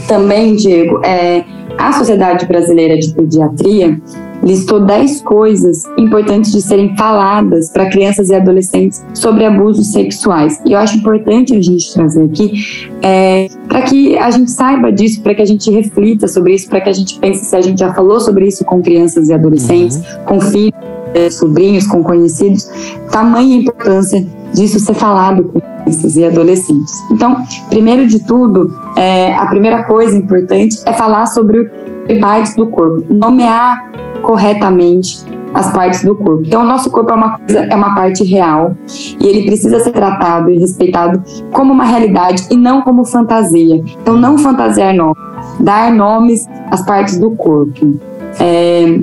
[0.08, 1.44] também, Diego, é,
[1.78, 4.00] a Sociedade Brasileira de Pediatria
[4.48, 10.60] listou 10 coisas importantes de serem faladas para crianças e adolescentes sobre abusos sexuais.
[10.66, 15.22] E eu acho importante a gente trazer aqui é, para que a gente saiba disso,
[15.22, 17.80] para que a gente reflita sobre isso, para que a gente pense se a gente
[17.80, 20.24] já falou sobre isso com crianças e adolescentes, uhum.
[20.26, 20.74] com filhos,
[21.14, 22.70] é, sobrinhos, com conhecidos,
[23.12, 26.94] tamanha importância disso ser falado com crianças e adolescentes.
[27.12, 31.70] Então, primeiro de tudo, é, a primeira coisa importante é falar sobre
[32.16, 33.92] partes do corpo, nomear
[34.22, 36.44] corretamente as partes do corpo.
[36.46, 38.76] Então, o nosso corpo é uma coisa, é uma parte real
[39.20, 43.84] e ele precisa ser tratado e respeitado como uma realidade e não como fantasia.
[44.02, 45.18] Então, não fantasiar nomes,
[45.60, 48.00] dar nomes às partes do corpo.
[48.40, 49.00] É,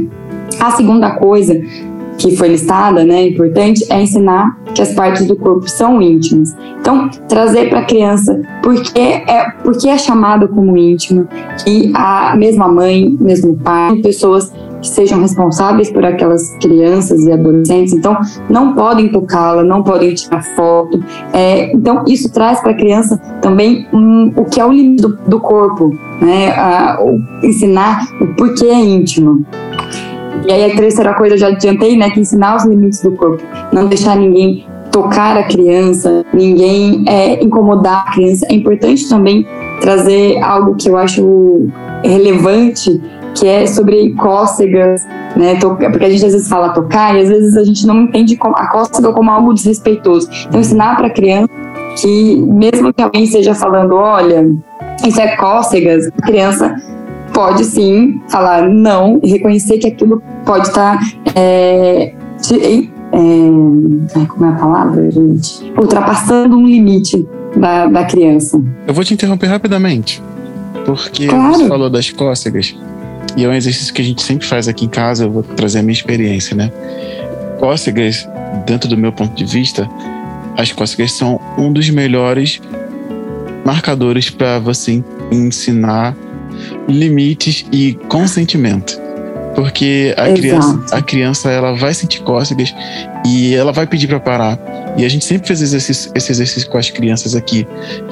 [0.60, 1.60] a segunda coisa
[2.18, 6.54] que foi listada, né, importante, é ensinar que as partes do corpo são íntimas.
[6.80, 11.28] Então, trazer para a criança porque é, porque é chamado como íntima,
[11.64, 14.52] que a mesma mãe, mesmo pai, pessoas
[14.84, 18.16] que sejam responsáveis por aquelas crianças e adolescentes, então
[18.50, 21.02] não podem tocá-la, não podem tirar foto.
[21.32, 25.16] É, então isso traz para a criança também um, o que é o limite do,
[25.26, 25.90] do corpo,
[26.20, 26.52] né?
[26.52, 29.44] A, o, ensinar o porquê é íntimo.
[30.46, 33.42] E aí a terceira coisa eu já adiantei, né, que ensinar os limites do corpo,
[33.72, 38.46] não deixar ninguém tocar a criança, ninguém é, incomodar a criança.
[38.48, 39.46] É importante também
[39.80, 41.66] trazer algo que eu acho
[42.04, 43.00] relevante,
[43.34, 45.04] que é sobre cócegas,
[45.34, 45.58] né?
[45.60, 48.66] Porque a gente às vezes fala tocar e às vezes a gente não entende a
[48.68, 50.28] cócega como algo desrespeitoso.
[50.46, 51.48] Então, ensinar para a criança
[52.00, 54.48] que, mesmo que alguém esteja falando, olha,
[55.04, 56.76] isso é cócegas, a criança
[57.34, 60.98] pode sim falar não e reconhecer que aquilo pode estar.
[60.98, 62.14] Tá, é,
[63.12, 65.72] é, como é a palavra, gente?
[65.76, 67.26] Ultrapassando um limite
[67.56, 68.62] da, da criança.
[68.86, 70.22] Eu vou te interromper rapidamente,
[70.86, 71.54] porque claro.
[71.54, 72.74] você falou das cócegas,
[73.36, 75.80] e é um exercício que a gente sempre faz aqui em casa, eu vou trazer
[75.80, 76.70] a minha experiência, né?
[77.58, 78.28] Cócegas,
[78.64, 79.88] dentro do meu ponto de vista,
[80.56, 82.60] as cócegas são um dos melhores
[83.64, 86.14] marcadores para você ensinar
[86.88, 89.04] limites e consentimento.
[89.54, 90.40] Porque a Exato.
[90.40, 92.74] criança, a criança ela vai sentir cócegas
[93.24, 94.58] e ela vai pedir para parar.
[94.96, 97.66] E a gente sempre fez exercício, esse exercício com as crianças aqui.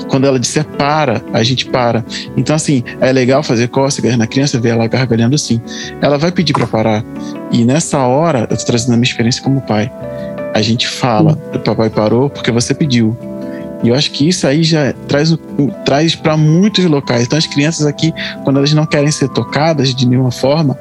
[0.09, 2.05] Quando ela disser para, a gente para.
[2.37, 5.61] Então, assim, é legal fazer cócegas na criança, ver ela gargalhando assim.
[6.01, 7.05] Ela vai pedir para parar.
[7.51, 9.91] E nessa hora, eu tô trazendo a minha experiência como pai.
[10.55, 13.17] A gente fala, o papai parou porque você pediu.
[13.83, 15.37] E eu acho que isso aí já traz,
[15.85, 17.25] traz para muitos locais.
[17.25, 18.13] Então, as crianças aqui,
[18.45, 20.79] quando elas não querem ser tocadas de nenhuma forma,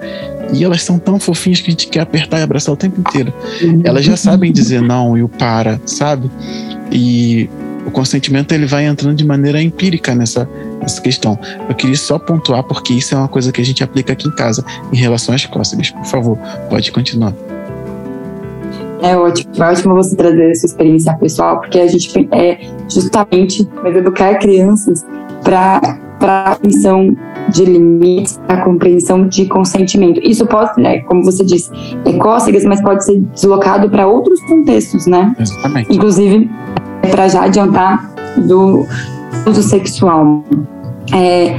[0.54, 3.34] e elas são tão fofinhas que a gente quer apertar e abraçar o tempo inteiro,
[3.84, 6.30] elas já sabem dizer não e o para, sabe?
[6.92, 7.50] E
[7.86, 10.48] o consentimento ele vai entrando de maneira empírica nessa,
[10.82, 11.40] nessa questão.
[11.68, 14.36] Eu queria só pontuar porque isso é uma coisa que a gente aplica aqui em
[14.36, 15.90] casa em relação às cócegas.
[15.90, 16.38] Por favor,
[16.70, 17.34] pode continuar.
[19.02, 23.96] É ótimo, é ótimo você trazer essa experiência pessoal, porque a gente é justamente vai
[23.96, 25.06] educar crianças
[25.44, 25.82] para
[26.22, 27.18] a compreensão
[27.50, 30.22] de limites, a compreensão de consentimento.
[30.24, 31.72] Isso pode, né, como você disse,
[32.06, 35.36] é cócegas, mas pode ser deslocado para outros contextos, né?
[35.40, 35.94] Exatamente.
[35.94, 36.50] Inclusive,
[37.10, 38.86] para já adiantar do
[39.48, 40.44] uso sexual.
[41.14, 41.58] É,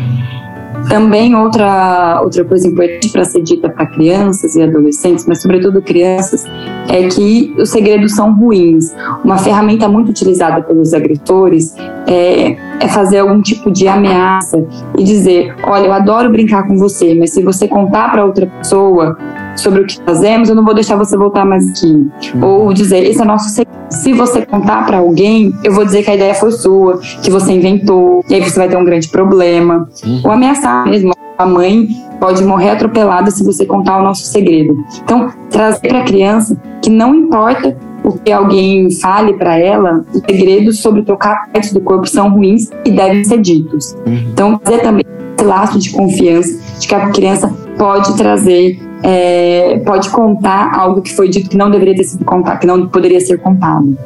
[0.89, 6.45] também outra, outra coisa importante para ser dita para crianças e adolescentes, mas sobretudo crianças,
[6.89, 8.95] é que os segredos são ruins.
[9.25, 11.75] Uma ferramenta muito utilizada pelos agressores
[12.07, 14.65] é, é fazer algum tipo de ameaça
[14.99, 19.17] e dizer: olha, eu adoro brincar com você, mas se você contar para outra pessoa
[19.57, 22.09] sobre o que fazemos, eu não vou deixar você voltar mais aqui.
[22.41, 23.73] Ou dizer: esse é nosso segredo.
[23.91, 27.53] Se você contar para alguém, eu vou dizer que a ideia foi sua, que você
[27.53, 29.89] inventou, e aí você vai ter um grande problema.
[30.25, 31.13] Ou ameaçar mesmo.
[31.39, 31.89] A mãe
[32.21, 34.77] pode morrer atropelada se você contar o nosso segredo.
[35.03, 40.21] Então, trazer para a criança que não importa o que alguém fale para ela, os
[40.21, 43.97] segredos sobre tocar partes do corpo são ruins e devem ser ditos.
[44.07, 45.05] Então, fazer também
[45.37, 51.15] esse laço de confiança de que a criança pode trazer, é, pode contar algo que
[51.15, 53.97] foi dito que não deveria ter sido contado, que não poderia ser contado.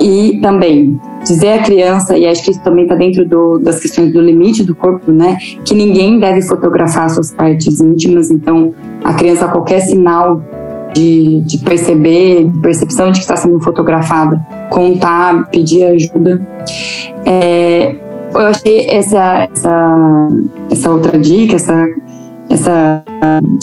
[0.00, 4.12] E também dizer à criança, e acho que isso também está dentro do, das questões
[4.12, 5.38] do limite do corpo, né?
[5.64, 8.72] Que ninguém deve fotografar suas partes íntimas, então
[9.02, 10.42] a criança, qualquer sinal
[10.94, 14.40] de, de perceber, de percepção de que está sendo fotografada,
[14.70, 16.46] contar, pedir ajuda.
[17.24, 17.96] É,
[18.32, 20.28] eu achei essa, essa,
[20.70, 21.86] essa outra dica, essa,
[22.56, 23.04] essa,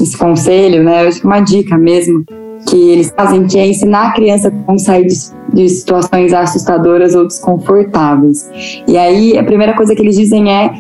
[0.02, 1.04] esse conselho, né?
[1.04, 2.24] Eu acho que uma dica mesmo
[2.70, 5.16] que eles fazem, que é ensinar a criança como sair de,
[5.54, 8.50] de, situações assustadoras ou desconfortáveis.
[8.88, 10.74] E aí, a primeira coisa que eles dizem é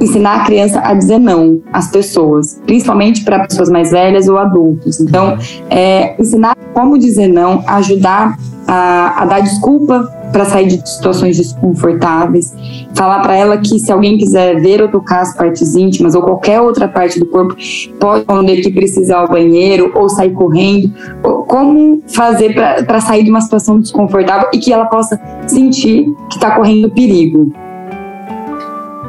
[0.00, 5.00] ensinar a criança a dizer não às pessoas, principalmente para pessoas mais velhas ou adultos.
[5.00, 11.36] Então, é, ensinar como dizer não, ajudar a, a dar desculpa para sair de situações
[11.36, 12.54] desconfortáveis,
[12.94, 16.60] falar para ela que se alguém quiser ver ou tocar as partes íntimas ou qualquer
[16.60, 17.56] outra parte do corpo,
[17.98, 23.40] pode responder que precisa ao banheiro ou sair correndo, como fazer para sair de uma
[23.40, 27.52] situação desconfortável e que ela possa sentir que está correndo perigo.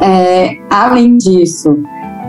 [0.02, 1.78] É, além disso,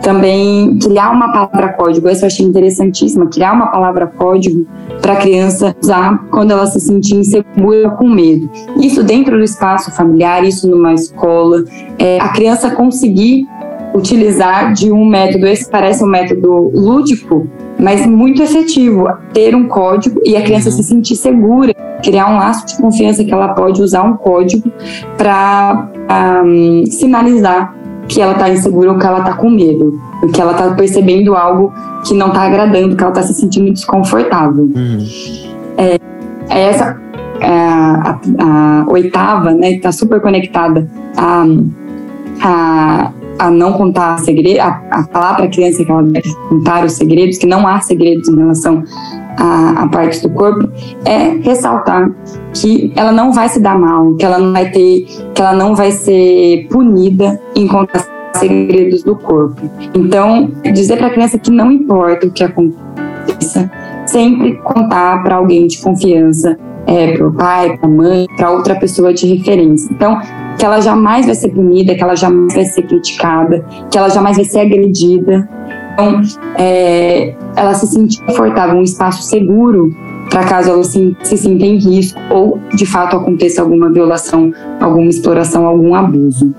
[0.03, 4.67] também criar uma palavra código, isso eu achei interessantíssima, criar uma palavra código
[5.01, 8.49] para a criança usar quando ela se sentir insegura com medo.
[8.77, 11.63] Isso dentro do espaço familiar, isso numa escola,
[11.97, 13.47] é, a criança conseguir
[13.95, 17.47] utilizar de um método, esse parece um método lúdico,
[17.79, 21.73] mas muito efetivo, ter um código e a criança se sentir segura,
[22.03, 24.69] criar um laço de confiança que ela pode usar um código
[25.17, 25.89] para
[26.43, 29.99] um, sinalizar que ela tá insegura ou que ela tá com medo,
[30.33, 31.73] que ela tá percebendo algo
[32.05, 34.63] que não tá agradando, que ela tá se sentindo desconfortável.
[34.63, 35.05] Uhum.
[35.77, 35.99] É,
[36.49, 37.01] é essa
[37.39, 41.45] é a, a, a, oitava, né, que tá super conectada a,
[42.41, 46.85] a, a não contar segredos, a, a falar para a criança que ela deve contar
[46.85, 48.83] os segredos, que não há segredos em relação
[49.37, 50.69] a, a partes do corpo,
[51.05, 52.09] é ressaltar
[52.53, 55.75] que ela não vai se dar mal, que ela não vai ter, que ela não
[55.75, 59.61] vai ser punida em contar segredos do corpo.
[59.93, 63.69] Então, dizer para a criança que não importa o que aconteça,
[64.05, 68.75] sempre contar para alguém de confiança, é, para o pai, para a mãe, para outra
[68.75, 69.89] pessoa de referência.
[69.91, 70.19] Então,
[70.57, 74.35] que ela jamais vai ser punida, que ela jamais vai ser criticada, que ela jamais
[74.35, 75.49] vai ser agredida.
[75.93, 76.21] Então,
[76.57, 79.95] é, ela se sentir confortável, um espaço seguro
[80.29, 85.07] para caso ela se, se sinta em risco ou de fato aconteça alguma violação, alguma
[85.07, 86.53] exploração, algum abuso.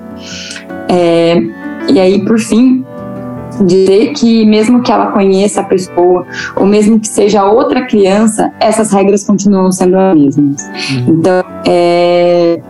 [0.89, 1.43] É,
[1.89, 2.85] e aí, por fim,
[3.67, 6.25] dizer que mesmo que ela conheça a pessoa
[6.57, 10.63] ou mesmo que seja outra criança, essas regras continuam sendo as mesmas.
[10.63, 11.15] Uhum.
[11.19, 12.61] Então, é,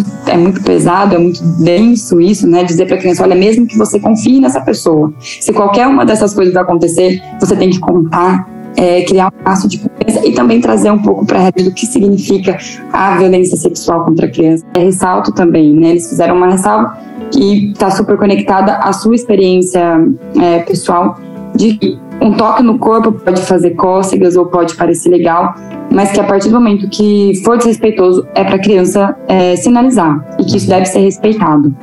[0.00, 2.64] é, é, muito pesado, é muito denso isso, né?
[2.64, 6.34] Dizer para a criança, olha, mesmo que você confie nessa pessoa, se qualquer uma dessas
[6.34, 10.90] coisas acontecer, você tem que contar é, criar um laço de confiança e também trazer
[10.90, 12.56] um pouco para a rede do que significa
[12.92, 14.64] a violência sexual contra a criança.
[14.74, 15.90] É, ressalto também, né?
[15.90, 16.96] Eles fizeram uma ressalva
[17.30, 19.98] que está super conectada à sua experiência
[20.40, 21.18] é, pessoal
[21.54, 25.54] de que um toque no corpo pode fazer cócegas ou pode parecer legal,
[25.90, 30.24] mas que a partir do momento que for desrespeitoso é para a criança é, sinalizar
[30.38, 31.74] e que isso deve ser respeitado.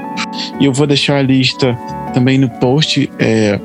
[0.60, 1.78] E eu vou deixar a lista
[2.14, 3.60] também no post é,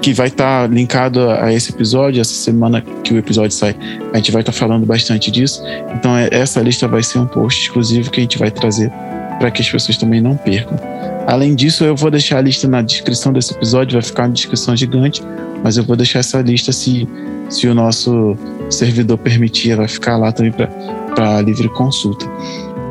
[0.00, 2.20] que vai estar tá linkado a esse episódio.
[2.20, 3.74] Essa semana que o episódio sai,
[4.12, 5.62] a gente vai estar tá falando bastante disso.
[5.94, 8.90] Então, é, essa lista vai ser um post exclusivo que a gente vai trazer
[9.38, 10.78] para que as pessoas também não percam.
[11.26, 14.76] Além disso, eu vou deixar a lista na descrição desse episódio, vai ficar uma descrição
[14.76, 15.22] gigante,
[15.62, 17.08] mas eu vou deixar essa lista se,
[17.50, 18.36] se o nosso
[18.70, 22.24] servidor permitir, vai ficar lá também para livre consulta.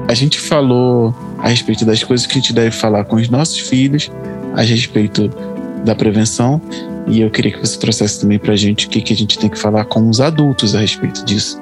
[0.10, 3.58] A gente falou a respeito das coisas que a gente deve falar com os nossos
[3.58, 4.12] filhos,
[4.54, 5.30] a respeito
[5.86, 6.62] da prevenção,
[7.08, 9.40] e eu queria que você trouxesse também para a gente o que, que a gente
[9.40, 11.58] tem que falar com os adultos a respeito disso.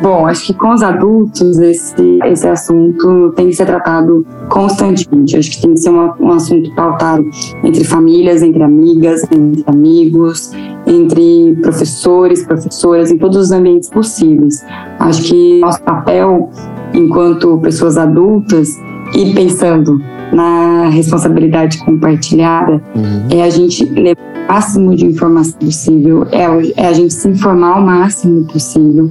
[0.00, 5.36] Bom, acho que com os adultos esse, esse assunto tem que ser tratado constantemente.
[5.36, 7.28] Acho que tem que ser uma, um assunto pautado
[7.64, 10.52] entre famílias, entre amigas, entre amigos,
[10.86, 14.64] entre professores, professoras, em todos os ambientes possíveis.
[15.00, 16.48] Acho que nosso papel
[16.94, 18.78] enquanto pessoas adultas
[19.14, 20.00] e pensando
[20.32, 23.26] na responsabilidade compartilhada uhum.
[23.30, 26.44] é a gente levar máximo de informação possível, é,
[26.76, 29.10] é a gente se informar o máximo possível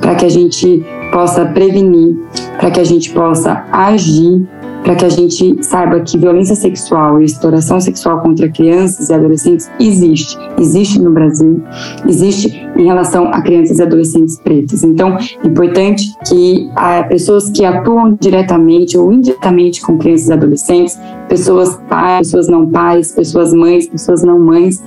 [0.00, 2.16] para que a gente possa prevenir,
[2.58, 4.46] para que a gente possa agir
[4.86, 9.68] para que a gente saiba que violência sexual e exploração sexual contra crianças e adolescentes
[9.80, 10.38] existe.
[10.56, 11.60] Existe no Brasil,
[12.06, 14.84] existe em relação a crianças e adolescentes pretas.
[14.84, 20.96] Então, é importante que ah, pessoas que atuam diretamente ou indiretamente com crianças e adolescentes,
[21.28, 24.80] pessoas pais, pessoas não pais, pessoas mães, pessoas não mães,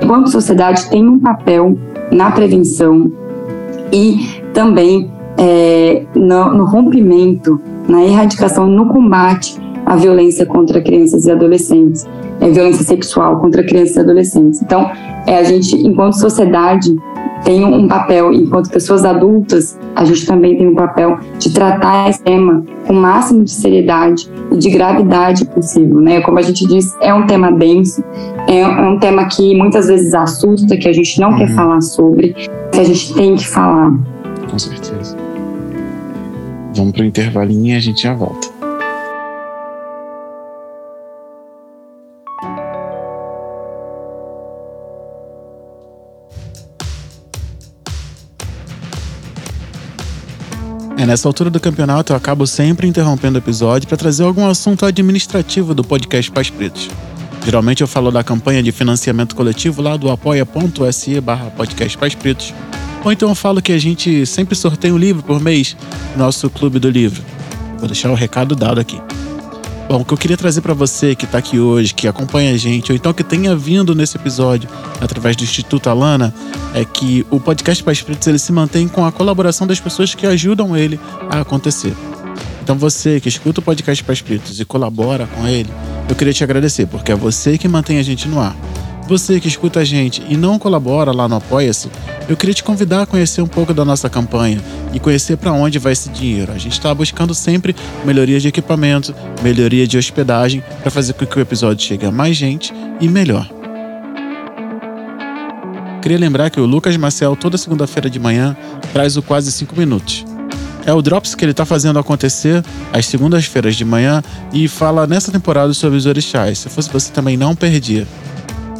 [0.00, 1.76] enquanto sociedade, tem um papel
[2.12, 3.10] na prevenção
[3.92, 7.60] e também é, no, no rompimento
[7.92, 12.08] na erradicação, no combate à violência contra crianças e adolescentes,
[12.40, 14.62] é violência sexual contra crianças e adolescentes.
[14.62, 14.90] Então,
[15.26, 16.96] é a gente, enquanto sociedade,
[17.44, 22.22] tem um papel, enquanto pessoas adultas, a gente também tem um papel de tratar esse
[22.22, 26.20] tema com o máximo de seriedade e de gravidade possível, né?
[26.20, 28.02] Como a gente diz, é um tema denso,
[28.48, 31.38] é um tema que muitas vezes assusta, que a gente não uhum.
[31.38, 32.34] quer falar sobre,
[32.72, 33.92] que a gente tem que falar.
[34.48, 35.21] Com certeza.
[36.74, 38.48] Vamos para o intervalinho e a gente já volta.
[51.02, 54.86] É, nessa altura do campeonato eu acabo sempre interrompendo o episódio para trazer algum assunto
[54.86, 56.88] administrativo do podcast Pais Pretos.
[57.44, 62.54] Geralmente eu falo da campanha de financiamento coletivo lá do apoia.se barra podcast Pais Pretos
[63.04, 65.76] ou então eu falo que a gente sempre sorteia um livro por mês
[66.14, 67.22] no nosso clube do livro.
[67.78, 69.00] Vou deixar o recado dado aqui.
[69.88, 72.56] Bom, o que eu queria trazer para você que está aqui hoje, que acompanha a
[72.56, 74.68] gente, ou então que tenha vindo nesse episódio
[75.00, 76.32] através do Instituto Alana,
[76.72, 80.26] é que o podcast Pais Pretos ele se mantém com a colaboração das pessoas que
[80.26, 81.92] ajudam ele a acontecer.
[82.62, 85.68] Então você que escuta o podcast Pais Pretos e colabora com ele,
[86.08, 88.56] eu queria te agradecer, porque é você que mantém a gente no ar.
[89.08, 91.90] Você que escuta a gente e não colabora lá no Apoia-se,
[92.28, 95.80] eu queria te convidar a conhecer um pouco da nossa campanha e conhecer para onde
[95.80, 96.52] vai esse dinheiro.
[96.52, 101.36] A gente está buscando sempre melhoria de equipamento, melhoria de hospedagem para fazer com que
[101.36, 103.50] o episódio chegue a mais gente e melhor.
[106.00, 108.56] Queria lembrar que o Lucas Marcel, toda segunda-feira de manhã,
[108.92, 110.31] traz o Quase 5 Minutos.
[110.84, 114.22] É o Drops que ele está fazendo acontecer às segundas-feiras de manhã
[114.52, 116.58] e fala nessa temporada sobre os orixás.
[116.58, 118.06] Se fosse você também não perdia.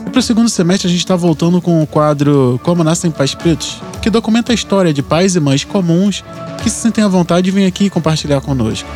[0.07, 3.35] E para o segundo semestre a gente está voltando com o quadro Como Nascem Pais
[3.35, 6.25] Pretos, que documenta a história de pais e mães comuns
[6.63, 8.89] que se sentem à vontade de vir aqui compartilhar conosco.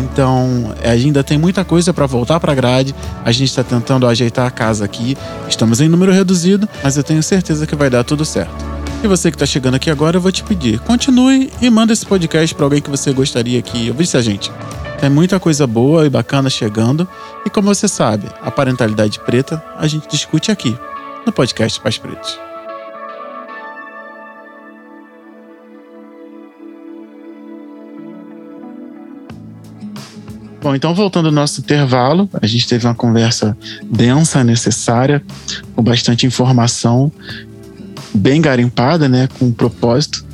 [0.00, 2.94] Então, ainda tem muita coisa para voltar para a grade.
[3.24, 5.16] A gente está tentando ajeitar a casa aqui.
[5.48, 8.81] Estamos em número reduzido, mas eu tenho certeza que vai dar tudo certo.
[9.02, 12.06] E você que está chegando aqui agora, eu vou te pedir, continue e manda esse
[12.06, 14.48] podcast para alguém que você gostaria que ouvisse a gente.
[15.00, 17.08] Tem muita coisa boa e bacana chegando.
[17.44, 20.78] E como você sabe, a parentalidade preta a gente discute aqui,
[21.26, 22.38] no podcast Pais Pretos.
[30.62, 35.20] Bom, então voltando ao nosso intervalo, a gente teve uma conversa densa, necessária,
[35.74, 37.10] com bastante informação,
[38.14, 40.24] bem garimpada, né, com um propósito.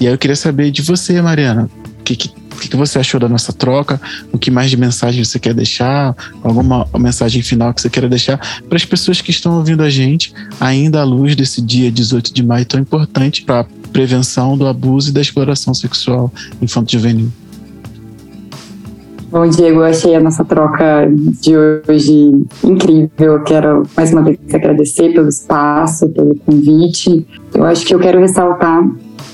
[0.00, 1.68] E aí eu queria saber de você, Mariana,
[1.98, 2.28] o que, que,
[2.68, 4.00] que você achou da nossa troca?
[4.32, 6.14] O que mais de mensagem você quer deixar?
[6.42, 10.32] Alguma mensagem final que você queira deixar para as pessoas que estão ouvindo a gente,
[10.60, 15.10] ainda à luz desse dia 18 de maio tão importante para a prevenção do abuso
[15.10, 17.32] e da exploração sexual infanto-juvenil?
[19.34, 21.10] Bom, Diego, eu achei a nossa troca
[21.40, 22.30] de hoje
[22.62, 23.10] incrível.
[23.18, 27.26] Eu quero mais uma vez agradecer pelo espaço, pelo convite.
[27.52, 28.88] Eu acho que eu quero ressaltar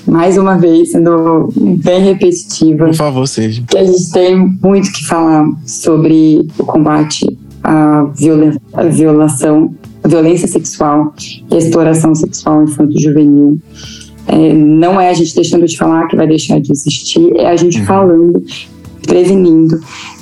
[0.06, 1.50] mais uma vez, sendo
[1.84, 2.86] bem repetitiva.
[2.86, 3.62] Por favor, seja.
[3.68, 7.26] Que a gente tem muito que falar sobre o combate
[7.62, 11.12] à, viola à violação, à violência sexual
[11.50, 13.58] e a exploração sexual infanto-juvenil.
[14.28, 17.56] É, não é a gente deixando de falar que vai deixar de existir, é a
[17.56, 17.84] gente uhum.
[17.84, 18.42] falando
[19.06, 19.80] prevenindo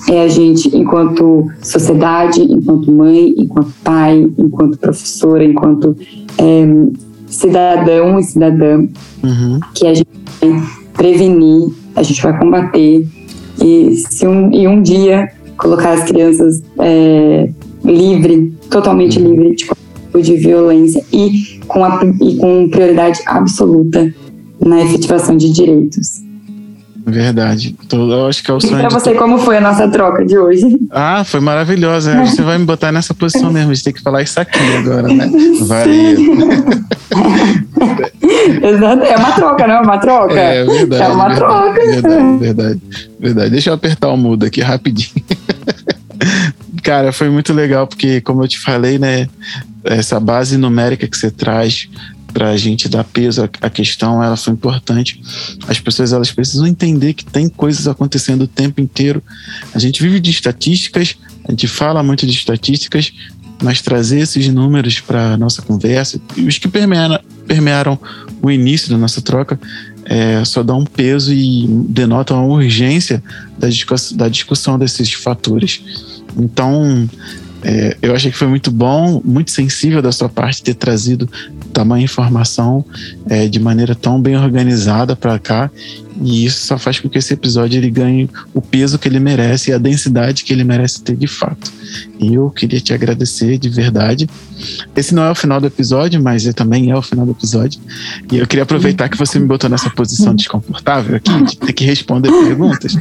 [0.08, 5.96] é a gente, enquanto sociedade, enquanto mãe, enquanto pai, enquanto professora, enquanto
[6.38, 6.66] é,
[7.26, 8.86] cidadão e cidadã,
[9.22, 9.60] uhum.
[9.74, 10.08] que a gente
[10.40, 10.62] vai
[10.94, 13.06] prevenir, a gente vai combater
[13.62, 17.50] e se um, e um dia colocar as crianças é,
[17.84, 19.30] livre, totalmente uhum.
[19.30, 19.76] livre de tipo
[20.22, 24.12] de violência e com, a, e com prioridade absoluta
[24.64, 26.22] na efetivação de direitos.
[27.08, 27.74] Verdade.
[27.90, 28.76] Eu acho que é o sonho.
[28.76, 30.78] E pra você, como foi a nossa troca de hoje?
[30.90, 32.24] Ah, foi maravilhosa.
[32.26, 33.70] Você vai me botar nessa posição mesmo.
[33.70, 35.30] A gente tem que falar isso aqui agora, né?
[35.62, 36.16] Varia.
[38.62, 39.02] Exato.
[39.04, 40.38] É uma troca, não é uma troca?
[40.38, 41.02] É verdade.
[41.02, 41.86] É uma verdade, troca.
[41.86, 42.80] Verdade, verdade,
[43.18, 43.50] verdade.
[43.50, 45.24] Deixa eu apertar o mudo aqui rapidinho.
[46.82, 49.28] Cara, foi muito legal, porque, como eu te falei, né?
[49.84, 51.88] Essa base numérica que você traz
[52.32, 55.20] para a gente dar peso à questão, ela foi importante.
[55.66, 59.22] As pessoas elas precisam entender que tem coisas acontecendo o tempo inteiro.
[59.74, 63.12] A gente vive de estatísticas, a gente fala muito de estatísticas,
[63.62, 67.98] mas trazer esses números para nossa conversa, e os que permearam,
[68.40, 69.58] o início da nossa troca,
[70.04, 73.22] é, só dá um peso e denotam a urgência
[73.58, 75.82] da discussão desses fatores.
[76.36, 77.08] Então,
[77.62, 81.28] é, eu achei que foi muito bom, muito sensível da sua parte ter trazido
[81.72, 82.84] tamanha informação
[83.28, 85.70] é, de maneira tão bem organizada para cá
[86.20, 89.70] e isso só faz com que esse episódio ele ganhe o peso que ele merece
[89.70, 91.72] e a densidade que ele merece ter de fato.
[92.18, 94.28] E eu queria te agradecer de verdade.
[94.96, 97.80] Esse não é o final do episódio, mas é, também é o final do episódio.
[98.30, 101.84] E eu queria aproveitar que você me botou nessa posição desconfortável aqui, de ter que
[101.84, 102.94] responder perguntas.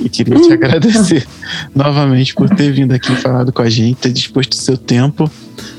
[0.00, 1.26] E queria te agradecer
[1.74, 5.30] novamente por ter vindo aqui falado com a gente, ter disposto o seu tempo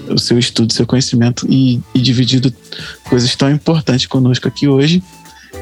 [0.09, 2.53] o seu estudo, o seu conhecimento e, e dividido
[3.07, 5.03] coisas tão importantes conosco aqui hoje.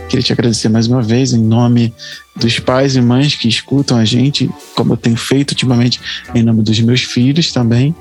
[0.09, 1.93] Queria te agradecer mais uma vez em nome
[2.35, 5.99] dos pais e mães que escutam a gente, como eu tenho feito ultimamente,
[6.33, 7.95] em nome dos meus filhos também.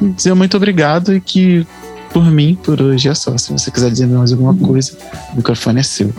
[0.00, 1.66] E dizer muito obrigado e que,
[2.12, 3.36] por mim, por hoje é só.
[3.36, 4.96] Se você quiser dizer mais alguma coisa,
[5.32, 6.10] o microfone é seu.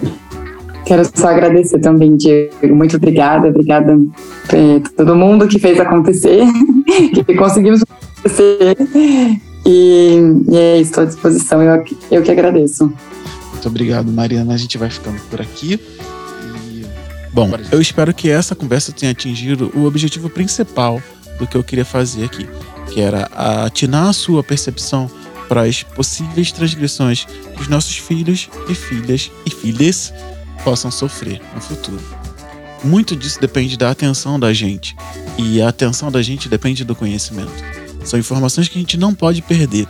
[0.86, 2.76] Quero só agradecer também, Diego.
[2.76, 3.48] Muito obrigada.
[3.48, 6.44] Obrigada a é, todo mundo que fez acontecer,
[7.26, 8.76] que conseguimos acontecer.
[9.65, 10.19] E,
[10.49, 11.61] e é isso, estou à disposição.
[11.61, 12.94] Eu, eu que agradeço.
[13.64, 14.53] Muito obrigado, Mariana.
[14.53, 15.80] A gente vai ficando por aqui.
[16.60, 16.85] E...
[17.31, 21.02] Bom, eu espero que essa conversa tenha atingido o objetivo principal
[21.40, 22.45] do que eu queria fazer aqui,
[22.91, 23.30] que era
[23.65, 25.10] atinar a sua percepção
[25.48, 30.14] para as possíveis transgressões que os nossos filhos e filhas e filhas
[30.65, 32.03] possam sofrer no futuro.
[32.84, 34.94] Muito disso depende da atenção da gente,
[35.38, 37.64] e a atenção da gente depende do conhecimento.
[38.03, 39.88] São informações que a gente não pode perder.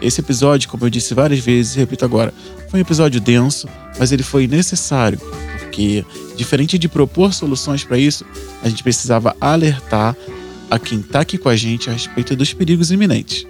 [0.00, 2.32] Esse episódio, como eu disse várias vezes, repito agora,
[2.70, 3.68] foi um episódio denso,
[3.98, 5.18] mas ele foi necessário,
[5.60, 6.04] porque,
[6.36, 8.24] diferente de propor soluções para isso,
[8.62, 10.16] a gente precisava alertar
[10.70, 13.46] a quem está aqui com a gente a respeito dos perigos iminentes.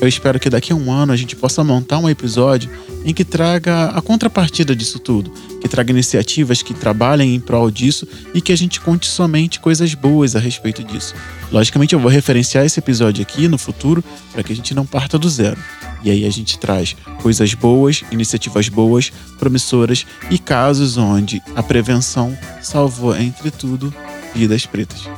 [0.00, 2.70] Eu espero que daqui a um ano a gente possa montar um episódio
[3.04, 5.30] em que traga a contrapartida disso tudo,
[5.60, 9.94] que traga iniciativas que trabalhem em prol disso e que a gente conte somente coisas
[9.94, 11.14] boas a respeito disso.
[11.52, 14.02] Logicamente, eu vou referenciar esse episódio aqui no futuro
[14.32, 15.58] para que a gente não parta do zero.
[16.02, 22.36] E aí a gente traz coisas boas, iniciativas boas, promissoras e casos onde a prevenção
[22.60, 23.92] salvou, entre tudo,
[24.34, 25.08] vidas pretas.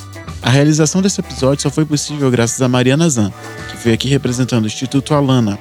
[0.46, 3.32] A realização desse episódio só foi possível graças a Mariana Zan,
[3.68, 5.58] que veio aqui representando o Instituto Alana.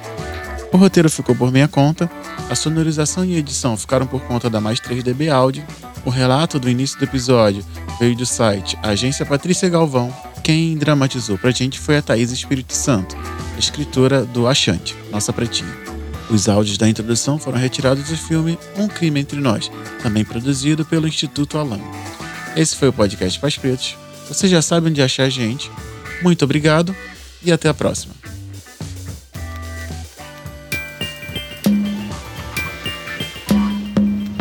[0.72, 2.08] O roteiro ficou por minha conta,
[2.48, 5.66] a sonorização e edição ficaram por conta da Mais 3DB Áudio,
[6.04, 7.64] o relato do início do episódio
[7.98, 10.14] veio do site Agência Patrícia Galvão.
[10.44, 13.16] Quem dramatizou pra gente foi a Thaís Espírito Santo,
[13.58, 15.76] escritora do Achante, nossa pretinha.
[16.30, 19.68] Os áudios da introdução foram retirados do filme Um Crime Entre Nós,
[20.00, 21.82] também produzido pelo Instituto Alana.
[22.54, 24.05] Esse foi o podcast Pais Pretos.
[24.28, 25.70] Você já sabe onde achar a gente.
[26.22, 26.94] Muito obrigado
[27.42, 28.14] e até a próxima.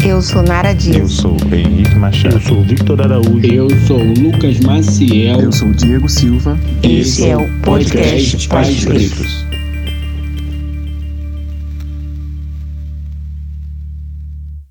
[0.04, 0.98] Eu sou Nara Dias.
[0.98, 2.36] Eu sou Henrique Machado.
[2.36, 3.46] Eu sou Victor Araújo.
[3.46, 5.42] Eu sou Lucas Maciel.
[5.42, 6.58] Eu sou Diego Silva.
[6.84, 9.55] Esse é o podcast Pais Pretos.